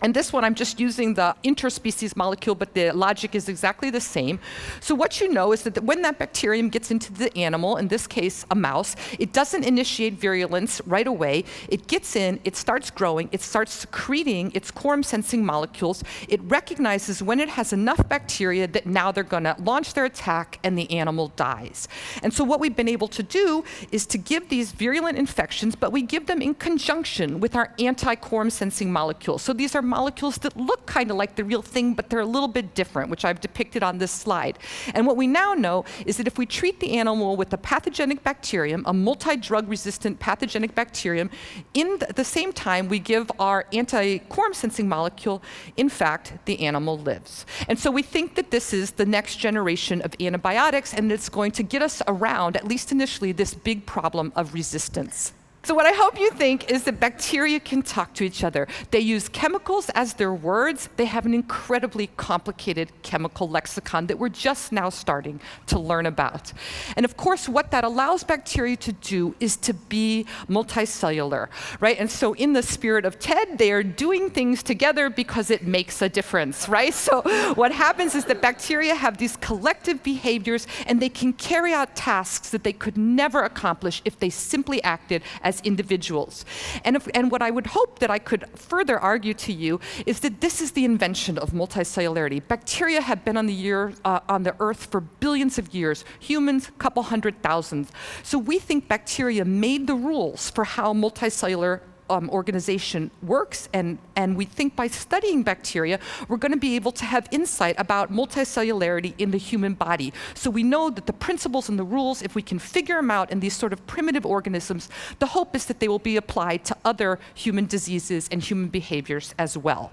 and 0.03 0.15
this 0.15 0.33
one, 0.33 0.45
I'm 0.45 0.55
just 0.55 0.81
using 0.81 1.15
the 1.15 1.35
interspecies 1.45 2.17
molecule, 2.17 2.55
but 2.55 2.75
the 2.75 2.93
logic 2.93 3.35
is 3.35 3.49
exactly 3.49 3.91
the 3.91 4.00
same. 4.00 4.38
So 4.81 4.95
what 4.95 5.21
you 5.21 5.33
know 5.33 5.53
is 5.53 5.62
that 5.62 5.83
when 5.83 6.03
that 6.03 6.19
bacterium 6.19 6.69
gets 6.69 6.91
into 6.91 7.12
the 7.12 7.37
animal, 7.37 7.76
in 7.76 7.88
this 7.88 8.07
case, 8.07 8.45
a 8.50 8.55
mouse, 8.55 8.97
it 9.19 9.33
doesn't 9.33 9.65
initiate 9.65 10.15
virulence 10.15 10.81
right 10.87 11.07
away. 11.07 11.45
It 11.69 11.87
gets 11.87 12.17
in, 12.17 12.41
it 12.45 12.57
starts 12.57 12.91
growing, 12.91 13.29
it 13.33 13.43
starts 13.43 13.73
secreting 13.73 14.53
its 14.55 14.71
quorum-sensing 14.71 15.45
molecules. 15.45 16.03
It 16.29 16.41
recognizes 16.45 17.23
when 17.23 17.41
it 17.41 17.49
has 17.50 17.73
enough 17.73 18.09
bacteria 18.09 18.67
that 18.69 18.87
now 18.87 19.12
they're 19.12 19.25
going 19.25 19.45
to 19.45 19.57
launch 19.59 19.95
their 19.95 20.05
attack 20.05 20.59
and 20.62 20.79
the 20.79 20.91
animal 20.91 21.29
dies. 21.37 21.88
And 22.23 22.33
so 22.33 22.45
what 22.45 22.61
we've 22.61 22.76
been 22.76 22.88
able 22.88 23.09
to 23.09 23.23
do 23.23 23.65
is 23.93 24.07
to 24.07 24.19
give 24.19 24.49
these 24.49 24.73
virulent 24.73 25.19
infections, 25.19 25.75
but 25.76 25.93
we 25.93 26.03
give 26.03 26.26
them 26.26 26.43
in 26.43 26.55
conjunction 26.55 27.41
with 27.41 27.55
our 27.57 27.73
anti-quorum-sensing 27.79 28.93
molecules. 28.93 29.43
So 29.43 29.53
these 29.53 29.75
are 29.75 29.83
molecules 29.87 30.37
that 30.38 30.57
look 30.57 30.87
kind 30.87 31.11
of 31.11 31.16
like 31.16 31.37
the 31.37 31.45
real 31.45 31.62
thing, 31.62 31.95
but 31.95 32.11
they're 32.11 32.21
a 32.21 32.26
little 32.26 32.49
bit 32.49 32.75
different, 32.75 33.11
which 33.11 33.25
I've 33.25 33.40
depicted 33.40 33.83
on 33.83 33.99
this 33.99 34.12
slide. 34.12 34.59
And 34.95 35.07
what 35.07 35.16
we 35.16 35.26
now 35.26 35.55
know 35.55 35.85
is 36.05 36.16
that 36.16 36.26
if 36.26 36.38
we 36.38 36.47
treat 36.47 36.81
the 36.81 36.99
animal 36.99 37.37
with 37.37 37.52
a 37.52 37.59
pathogenic 37.59 38.23
bacterium, 38.23 38.83
a 38.87 38.93
multi-drug 38.93 39.69
resistant 39.69 40.19
pathogenic 40.19 40.75
bacterium, 40.75 41.31
in 41.75 41.99
the 42.14 42.25
same 42.25 42.52
time 42.52 42.88
we 42.88 42.99
give 42.99 43.31
our 43.38 43.66
anti-quorum 43.73 44.55
sensing 44.55 44.88
molecule, 44.88 45.43
in 45.76 45.88
fact, 45.88 46.33
the 46.45 46.61
animal 46.66 46.99
lives. 46.99 47.47
And 47.69 47.78
so 47.78 47.90
we 47.90 48.02
think 48.02 48.35
that 48.35 48.50
this 48.50 48.73
is 48.73 48.93
the 48.93 49.07
next 49.07 49.37
generation 49.37 50.02
of 50.02 50.14
antibiotics, 50.21 50.95
and 50.95 51.12
it's 51.12 51.28
going 51.28 51.52
to 51.52 51.62
get 51.62 51.83
us 51.83 52.02
around, 52.07 52.57
at 52.57 52.66
least 52.66 52.93
initially, 52.93 53.33
this 53.33 53.55
big 53.55 53.87
problem 53.87 54.33
of 54.35 54.55
resistance. 54.55 55.33
So, 55.66 55.75
what 55.75 55.85
I 55.85 55.90
hope 55.90 56.20
you 56.20 56.30
think 56.30 56.70
is 56.70 56.85
that 56.85 57.00
bacteria 57.00 57.58
can 57.58 57.82
talk 57.82 58.14
to 58.14 58.25
each 58.25 58.44
other. 58.44 58.68
They 58.92 59.00
use 59.00 59.28
chemicals 59.28 59.90
as 59.96 60.14
their 60.14 60.32
words. 60.32 60.88
They 60.96 61.06
have 61.06 61.26
an 61.26 61.35
incredibly 61.35 62.06
complicated 62.16 62.92
chemical 63.02 63.49
lexicon 63.49 64.06
that 64.06 64.16
we're 64.16 64.28
just 64.28 64.70
now 64.70 64.90
starting 64.90 65.40
to 65.66 65.80
learn 65.80 66.06
about. 66.06 66.52
And 66.94 67.04
of 67.04 67.16
course, 67.16 67.49
what 67.49 67.73
that 67.73 67.82
allows 67.82 68.23
bacteria 68.23 68.76
to 68.76 68.92
do 68.92 69.35
is 69.40 69.56
to 69.56 69.75
be 69.75 70.26
multicellular, 70.49 71.49
right? 71.80 71.99
And 71.99 72.08
so, 72.08 72.35
in 72.35 72.52
the 72.52 72.62
spirit 72.62 73.04
of 73.04 73.18
TED, 73.18 73.58
they 73.58 73.73
are 73.73 73.82
doing 73.82 74.30
things 74.30 74.62
together 74.62 75.11
because 75.11 75.50
it 75.50 75.66
makes 75.66 76.00
a 76.00 76.08
difference, 76.08 76.68
right? 76.68 76.94
So, 76.94 77.23
what 77.56 77.73
happens 77.73 78.14
is 78.14 78.26
that 78.26 78.40
bacteria 78.40 78.94
have 78.94 79.18
these 79.18 79.37
collective 79.38 80.04
behaviors 80.04 80.68
and 80.87 81.02
they 81.02 81.08
can 81.08 81.32
carry 81.32 81.73
out 81.73 81.96
tasks 81.96 82.50
that 82.50 82.62
they 82.62 82.73
could 82.73 82.96
never 82.96 83.42
accomplish 83.42 84.00
if 84.04 84.16
they 84.20 84.30
simply 84.30 84.80
acted 84.85 85.23
as 85.42 85.56
as 85.57 85.67
individuals. 85.67 86.45
And, 86.85 86.97
if, 86.97 87.09
and 87.15 87.31
what 87.31 87.43
I 87.43 87.51
would 87.51 87.69
hope 87.69 87.99
that 87.99 88.11
I 88.11 88.19
could 88.19 88.45
further 88.55 88.99
argue 88.99 89.35
to 89.35 89.53
you 89.53 89.81
is 90.05 90.21
that 90.21 90.41
this 90.41 90.61
is 90.61 90.73
the 90.73 90.85
invention 90.85 91.39
of 91.39 91.51
multicellularity. 91.51 92.47
Bacteria 92.47 93.01
have 93.01 93.25
been 93.25 93.37
on 93.37 93.47
the, 93.47 93.55
year, 93.55 93.93
uh, 94.05 94.21
on 94.29 94.43
the 94.43 94.55
earth 94.61 94.87
for 94.87 95.01
billions 95.01 95.59
of 95.59 95.75
years, 95.75 96.05
humans, 96.21 96.71
couple 96.79 97.03
hundred 97.03 97.43
thousand. 97.43 97.89
So 98.23 98.39
we 98.39 98.59
think 98.59 98.89
bacteria 98.89 99.45
made 99.45 99.87
the 99.87 99.95
rules 99.95 100.51
for 100.51 100.65
how 100.65 100.93
multicellular 100.93 101.81
um, 102.11 102.31
organization 102.31 103.11
works, 103.23 103.69
and, 103.73 103.99
and 104.15 104.37
we 104.37 104.45
think 104.45 104.77
by 104.77 104.87
studying 104.89 105.43
bacteria, 105.43 105.99
we're 106.29 106.37
going 106.37 106.53
to 106.53 106.59
be 106.59 106.77
able 106.77 106.93
to 106.93 107.05
have 107.05 107.29
insight 107.31 107.75
about 107.79 108.13
multicellularity 108.13 109.15
in 109.19 109.31
the 109.31 109.39
human 109.39 109.75
body. 109.75 110.13
So 110.35 110.51
we 110.51 110.63
know 110.63 110.91
that 110.91 111.07
the 111.07 111.13
principles 111.13 111.69
and 111.69 111.79
the 111.79 111.85
rules, 111.85 112.23
if 112.23 112.35
we 112.35 112.43
can 112.43 112.59
figure 112.59 112.97
them 112.97 113.11
out 113.11 113.31
in 113.31 113.41
these 113.41 113.57
sort 113.57 113.73
of 113.73 113.87
primitive 113.87 114.25
organisms, 114.27 114.89
the 115.19 115.27
hope 115.27 115.55
is 115.57 115.67
that 115.67 115.81
they 115.81 115.89
will 115.89 115.99
be 115.99 116.17
applied 116.17 116.65
to 116.67 116.77
other 116.85 117.19
human 117.35 117.67
diseases 117.67 118.29
and 118.31 118.43
human 118.43 118.69
behaviors 118.69 119.35
as 119.39 119.57
well. 119.57 119.93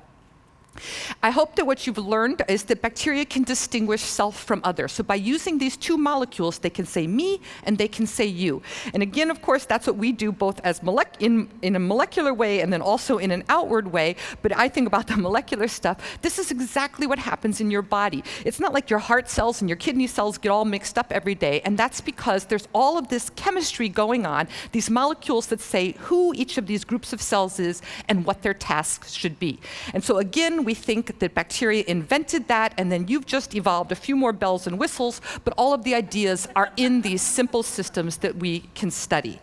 I 1.22 1.30
hope 1.30 1.56
that 1.56 1.66
what 1.66 1.86
you've 1.86 1.98
learned 1.98 2.42
is 2.48 2.64
that 2.64 2.82
bacteria 2.82 3.26
can 3.26 3.44
distinguish 3.44 4.02
self 4.02 4.40
from 4.40 4.62
other. 4.64 4.88
So 4.88 5.04
by 5.04 5.16
using 5.16 5.58
these 5.58 5.78
two 5.78 5.98
molecules, 5.98 6.60
they 6.60 6.70
can 6.70 6.86
say 6.86 7.08
me 7.08 7.42
and 7.64 7.78
they 7.78 7.88
can 7.88 8.08
say 8.08 8.26
you. 8.26 8.62
And 8.94 9.04
again, 9.04 9.30
of 9.30 9.42
course, 9.42 9.66
that's 9.66 9.88
what 9.88 9.98
we 9.98 10.12
do 10.12 10.32
both 10.32 10.60
as 10.64 10.82
in, 11.20 11.50
in 11.62 11.76
a 11.76 11.80
molecular 11.80 12.34
way 12.34 12.62
and 12.62 12.72
then 12.74 12.82
also 12.82 13.18
in 13.18 13.32
an 13.32 13.44
outward 13.50 13.92
way. 13.92 14.16
But 14.42 14.58
I 14.58 14.68
think 14.68 14.88
about 14.88 15.08
the 15.12 15.18
molecular 15.18 15.68
stuff. 15.68 16.20
This 16.22 16.40
is 16.40 16.52
exactly 16.52 17.08
what 17.08 17.20
happens 17.20 17.62
in 17.62 17.70
your 17.72 17.82
body. 17.82 18.24
It's 18.46 18.60
not 18.60 18.74
like 18.74 18.90
your 18.90 19.00
heart 19.00 19.30
cells 19.30 19.62
and 19.62 19.70
your 19.70 19.78
kidney 19.78 20.08
cells 20.08 20.38
get 20.38 20.50
all 20.50 20.66
mixed 20.66 20.98
up 20.98 21.12
every 21.12 21.36
day. 21.36 21.62
And 21.62 21.78
that's 21.78 22.02
because 22.02 22.46
there's 22.46 22.68
all 22.74 22.98
of 22.98 23.10
this 23.10 23.30
chemistry 23.32 23.90
going 23.90 24.26
on, 24.26 24.48
these 24.72 24.90
molecules 24.90 25.48
that 25.48 25.62
say 25.62 25.96
who 26.00 26.34
each 26.36 26.58
of 26.58 26.68
these 26.68 26.84
groups 26.84 27.14
of 27.14 27.22
cells 27.22 27.60
is 27.60 27.82
and 28.10 28.26
what 28.26 28.42
their 28.42 28.54
tasks 28.54 29.14
should 29.14 29.40
be. 29.40 29.60
And 29.94 30.04
so 30.04 30.18
again, 30.18 30.63
we 30.66 30.74
think 30.74 31.20
that 31.20 31.34
bacteria 31.34 31.84
invented 31.88 32.48
that, 32.48 32.74
and 32.78 32.92
then 32.92 33.08
you've 33.08 33.26
just 33.26 33.56
evolved 33.56 33.92
a 33.92 33.96
few 33.96 34.16
more 34.16 34.34
bells 34.34 34.68
and 34.68 34.80
whistles, 34.80 35.22
but 35.44 35.54
all 35.58 35.74
of 35.74 35.84
the 35.84 35.96
ideas 35.96 36.48
are 36.56 36.72
in 36.78 37.02
these 37.02 37.22
simple 37.22 37.64
systems 37.64 38.18
that 38.18 38.36
we 38.38 38.62
can 38.76 38.92
study. 38.92 39.40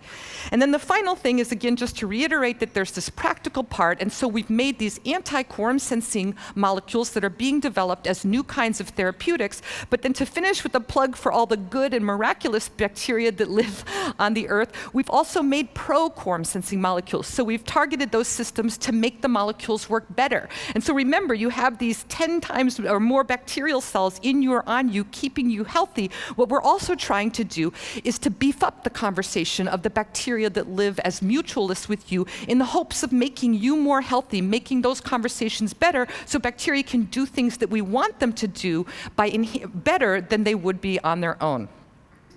And 0.51 0.61
then 0.61 0.71
the 0.71 0.79
final 0.79 1.15
thing 1.15 1.39
is, 1.39 1.53
again, 1.53 1.77
just 1.77 1.99
to 1.99 2.07
reiterate 2.07 2.61
that 2.61 2.75
there's 2.75 2.93
this 2.93 3.09
practical 3.09 3.65
part, 3.65 4.01
and 4.01 4.13
so 4.13 4.27
we've 4.27 4.51
made 4.51 4.79
these 4.79 5.01
anti-quorum 5.07 5.79
sensing 5.79 6.35
molecules 6.55 7.11
that 7.11 7.25
are 7.25 7.31
being 7.31 7.61
developed 7.61 8.07
as 8.07 8.25
new 8.25 8.43
kinds 8.43 8.81
of 8.81 8.89
therapeutics. 8.89 9.63
But 9.91 10.03
then 10.03 10.13
to 10.15 10.27
finish 10.27 10.63
with 10.63 10.75
a 10.75 10.81
plug 10.81 11.17
for 11.17 11.31
all 11.33 11.47
the 11.47 11.57
good 11.57 11.95
and 11.95 12.05
miraculous 12.05 12.69
bacteria 12.69 13.33
that 13.33 13.51
live 13.51 13.85
on 14.19 14.35
the 14.35 14.49
earth, 14.49 14.73
we've 14.93 15.11
also 15.11 15.43
made 15.43 15.75
pro-quorum 15.75 16.45
sensing 16.45 16.81
molecules. 16.81 17.27
So 17.27 17.45
we've 17.45 17.65
targeted 17.65 18.11
those 18.11 18.29
systems 18.29 18.79
to 18.79 18.93
make 18.93 19.23
the 19.23 19.29
molecules 19.29 19.89
work 19.89 20.05
better. 20.11 20.49
And 20.75 20.83
so 20.83 20.95
remember, 20.95 21.35
you 21.35 21.49
have 21.51 21.79
these 21.79 22.05
10 22.05 22.41
times 22.41 22.81
or 22.81 23.01
more 23.01 23.25
bacterial 23.25 23.81
cells 23.81 24.19
in 24.23 24.43
you 24.43 24.53
or 24.53 24.69
on 24.69 24.89
you, 24.89 25.05
keeping 25.05 25.51
you 25.51 25.65
healthy. 25.65 26.11
What 26.37 26.49
we're 26.49 26.63
also 26.63 26.95
trying 26.95 27.31
to 27.33 27.45
do 27.45 27.73
is 28.05 28.19
to 28.21 28.31
beef 28.31 28.63
up 28.63 28.85
the 28.85 28.91
conversation 28.91 29.69
of 29.69 29.83
the 29.83 29.91
bacteria 29.91 30.30
bacteria 30.31 30.49
that 30.49 30.69
live 30.69 31.01
as 31.01 31.19
mutualists 31.19 31.89
with 31.89 32.13
you 32.13 32.25
in 32.47 32.59
the 32.59 32.65
hopes 32.65 33.03
of 33.03 33.11
making 33.11 33.53
you 33.53 33.75
more 33.75 34.01
healthy, 34.01 34.41
making 34.41 34.81
those 34.81 35.01
conversations 35.01 35.75
better 35.75 36.07
so 36.25 36.39
bacteria 36.39 36.85
can 36.85 37.03
do 37.07 37.27
things 37.27 37.57
that 37.57 37.69
we 37.69 37.81
want 37.81 38.21
them 38.21 38.33
to 38.33 38.47
do 38.47 38.87
by 39.17 39.29
better 39.75 40.21
than 40.21 40.45
they 40.45 40.55
would 40.55 40.81
be 40.81 41.01
on 41.01 41.21
their 41.21 41.37
own. 41.43 41.69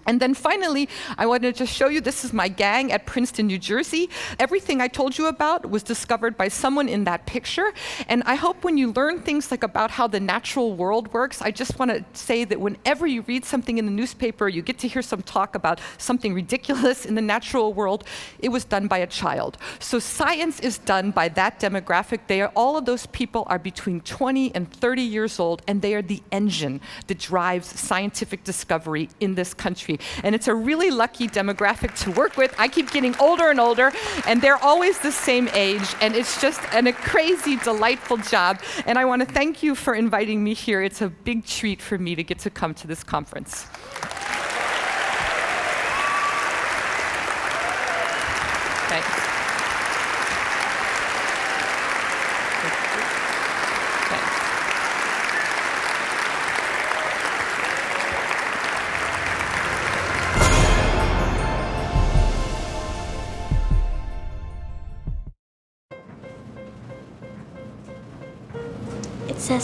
And 0.05 0.19
then 0.19 0.33
finally, 0.33 0.89
I 1.17 1.25
want 1.25 1.43
to 1.43 1.53
just 1.53 1.73
show 1.73 1.87
you 1.87 2.01
this 2.01 2.25
is 2.25 2.33
my 2.33 2.47
gang 2.47 2.91
at 2.91 3.05
Princeton, 3.05 3.47
New 3.47 3.57
Jersey. 3.57 4.09
Everything 4.39 4.81
I 4.81 4.87
told 4.87 5.17
you 5.17 5.27
about 5.27 5.69
was 5.69 5.83
discovered 5.83 6.37
by 6.37 6.47
someone 6.47 6.89
in 6.89 7.05
that 7.05 7.25
picture. 7.25 7.73
And 8.07 8.23
I 8.25 8.35
hope 8.35 8.63
when 8.63 8.77
you 8.77 8.91
learn 8.91 9.21
things 9.21 9.51
like 9.51 9.63
about 9.63 9.91
how 9.91 10.07
the 10.07 10.19
natural 10.19 10.73
world 10.73 11.13
works, 11.13 11.41
I 11.41 11.51
just 11.51 11.79
want 11.79 11.91
to 11.91 12.03
say 12.13 12.43
that 12.43 12.59
whenever 12.59 13.07
you 13.07 13.21
read 13.21 13.45
something 13.45 13.77
in 13.77 13.85
the 13.85 13.91
newspaper, 13.91 14.47
you 14.49 14.61
get 14.61 14.77
to 14.79 14.87
hear 14.87 15.01
some 15.01 15.21
talk 15.21 15.55
about 15.55 15.79
something 15.97 16.33
ridiculous 16.33 17.05
in 17.05 17.15
the 17.15 17.21
natural 17.21 17.73
world, 17.73 18.03
it 18.39 18.49
was 18.49 18.65
done 18.65 18.87
by 18.87 18.97
a 18.97 19.07
child. 19.07 19.57
So 19.79 19.99
science 19.99 20.59
is 20.59 20.77
done 20.77 21.11
by 21.11 21.29
that 21.29 21.59
demographic. 21.59 22.19
They 22.27 22.41
are, 22.41 22.51
all 22.55 22.77
of 22.77 22.85
those 22.85 23.05
people 23.07 23.43
are 23.47 23.59
between 23.59 24.01
20 24.01 24.53
and 24.55 24.71
30 24.71 25.01
years 25.01 25.39
old, 25.39 25.61
and 25.67 25.81
they 25.81 25.93
are 25.95 26.01
the 26.01 26.21
engine 26.31 26.81
that 27.07 27.19
drives 27.19 27.67
scientific 27.67 28.43
discovery 28.43 29.09
in 29.19 29.35
this 29.35 29.53
country 29.53 29.92
and 30.23 30.35
it's 30.35 30.47
a 30.47 30.55
really 30.55 30.91
lucky 30.91 31.27
demographic 31.27 31.97
to 32.03 32.11
work 32.11 32.37
with. 32.37 32.53
I 32.57 32.67
keep 32.67 32.91
getting 32.91 33.15
older 33.17 33.49
and 33.49 33.59
older, 33.59 33.91
and 34.27 34.41
they're 34.41 34.63
always 34.63 34.99
the 34.99 35.11
same 35.11 35.49
age. 35.53 35.95
And 36.01 36.15
it's 36.15 36.41
just 36.41 36.61
an, 36.73 36.87
a 36.87 36.93
crazy, 36.93 37.57
delightful 37.57 38.17
job. 38.17 38.61
And 38.85 38.97
I 38.97 39.05
want 39.05 39.27
to 39.27 39.33
thank 39.33 39.63
you 39.63 39.75
for 39.75 39.93
inviting 39.93 40.43
me 40.43 40.53
here. 40.53 40.81
It's 40.81 41.01
a 41.01 41.09
big 41.09 41.45
treat 41.45 41.81
for 41.81 41.97
me 41.97 42.15
to 42.15 42.23
get 42.23 42.39
to 42.39 42.49
come 42.49 42.73
to 42.75 42.87
this 42.87 43.03
conference. 43.03 43.65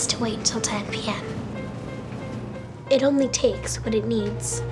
To 0.08 0.18
wait 0.18 0.38
until 0.38 0.60
10 0.60 0.86
p.m. 0.90 1.24
It 2.90 3.02
only 3.02 3.28
takes 3.28 3.82
what 3.84 3.94
it 3.94 4.06
needs. 4.06 4.62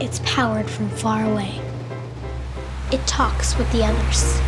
It's 0.00 0.20
powered 0.24 0.68
from 0.68 0.88
far 0.90 1.24
away. 1.24 1.60
It 2.90 3.06
talks 3.06 3.56
with 3.56 3.70
the 3.72 3.84
others. 3.84 4.40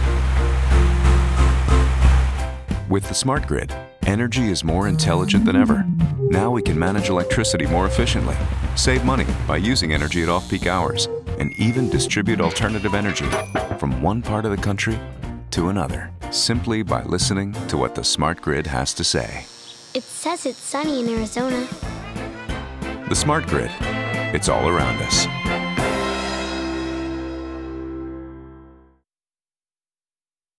With 2.91 3.09
the 3.09 3.15
smart 3.15 3.47
grid, 3.47 3.75
energy 4.07 4.51
is 4.51 4.63
more 4.63 4.87
intelligent 4.87 5.45
than 5.47 5.57
ever. 5.57 5.85
Now 6.19 6.51
we 6.51 6.63
can 6.63 6.79
manage 6.79 7.09
electricity 7.09 7.67
more 7.67 7.87
efficiently, 7.87 8.37
save 8.77 9.05
money 9.05 9.27
by 9.49 9.57
using 9.57 9.93
energy 9.93 10.23
at 10.23 10.29
off-peak 10.29 10.67
hours, 10.67 11.09
and 11.39 11.53
even 11.59 11.89
distribute 11.89 12.41
alternative 12.41 12.95
energy 12.95 13.29
from 13.79 14.03
one 14.03 14.23
part 14.23 14.45
of 14.45 14.51
the 14.51 14.63
country 14.63 14.99
to 15.53 15.69
another, 15.69 16.11
simply 16.31 16.83
by 16.83 17.03
listening 17.05 17.53
to 17.69 17.77
what 17.77 17.95
the 17.95 18.05
smart 18.05 18.41
grid 18.41 18.67
has 18.67 18.93
to 18.95 19.05
say. 19.05 19.47
It 19.95 20.03
says 20.03 20.45
it's 20.45 20.59
sunny 20.59 20.99
in 20.99 21.09
Arizona. 21.09 21.69
The 23.09 23.15
Smart 23.15 23.47
Grid. 23.47 23.71
It's 24.35 24.49
all 24.49 24.69
around 24.69 25.01
us. 25.01 25.29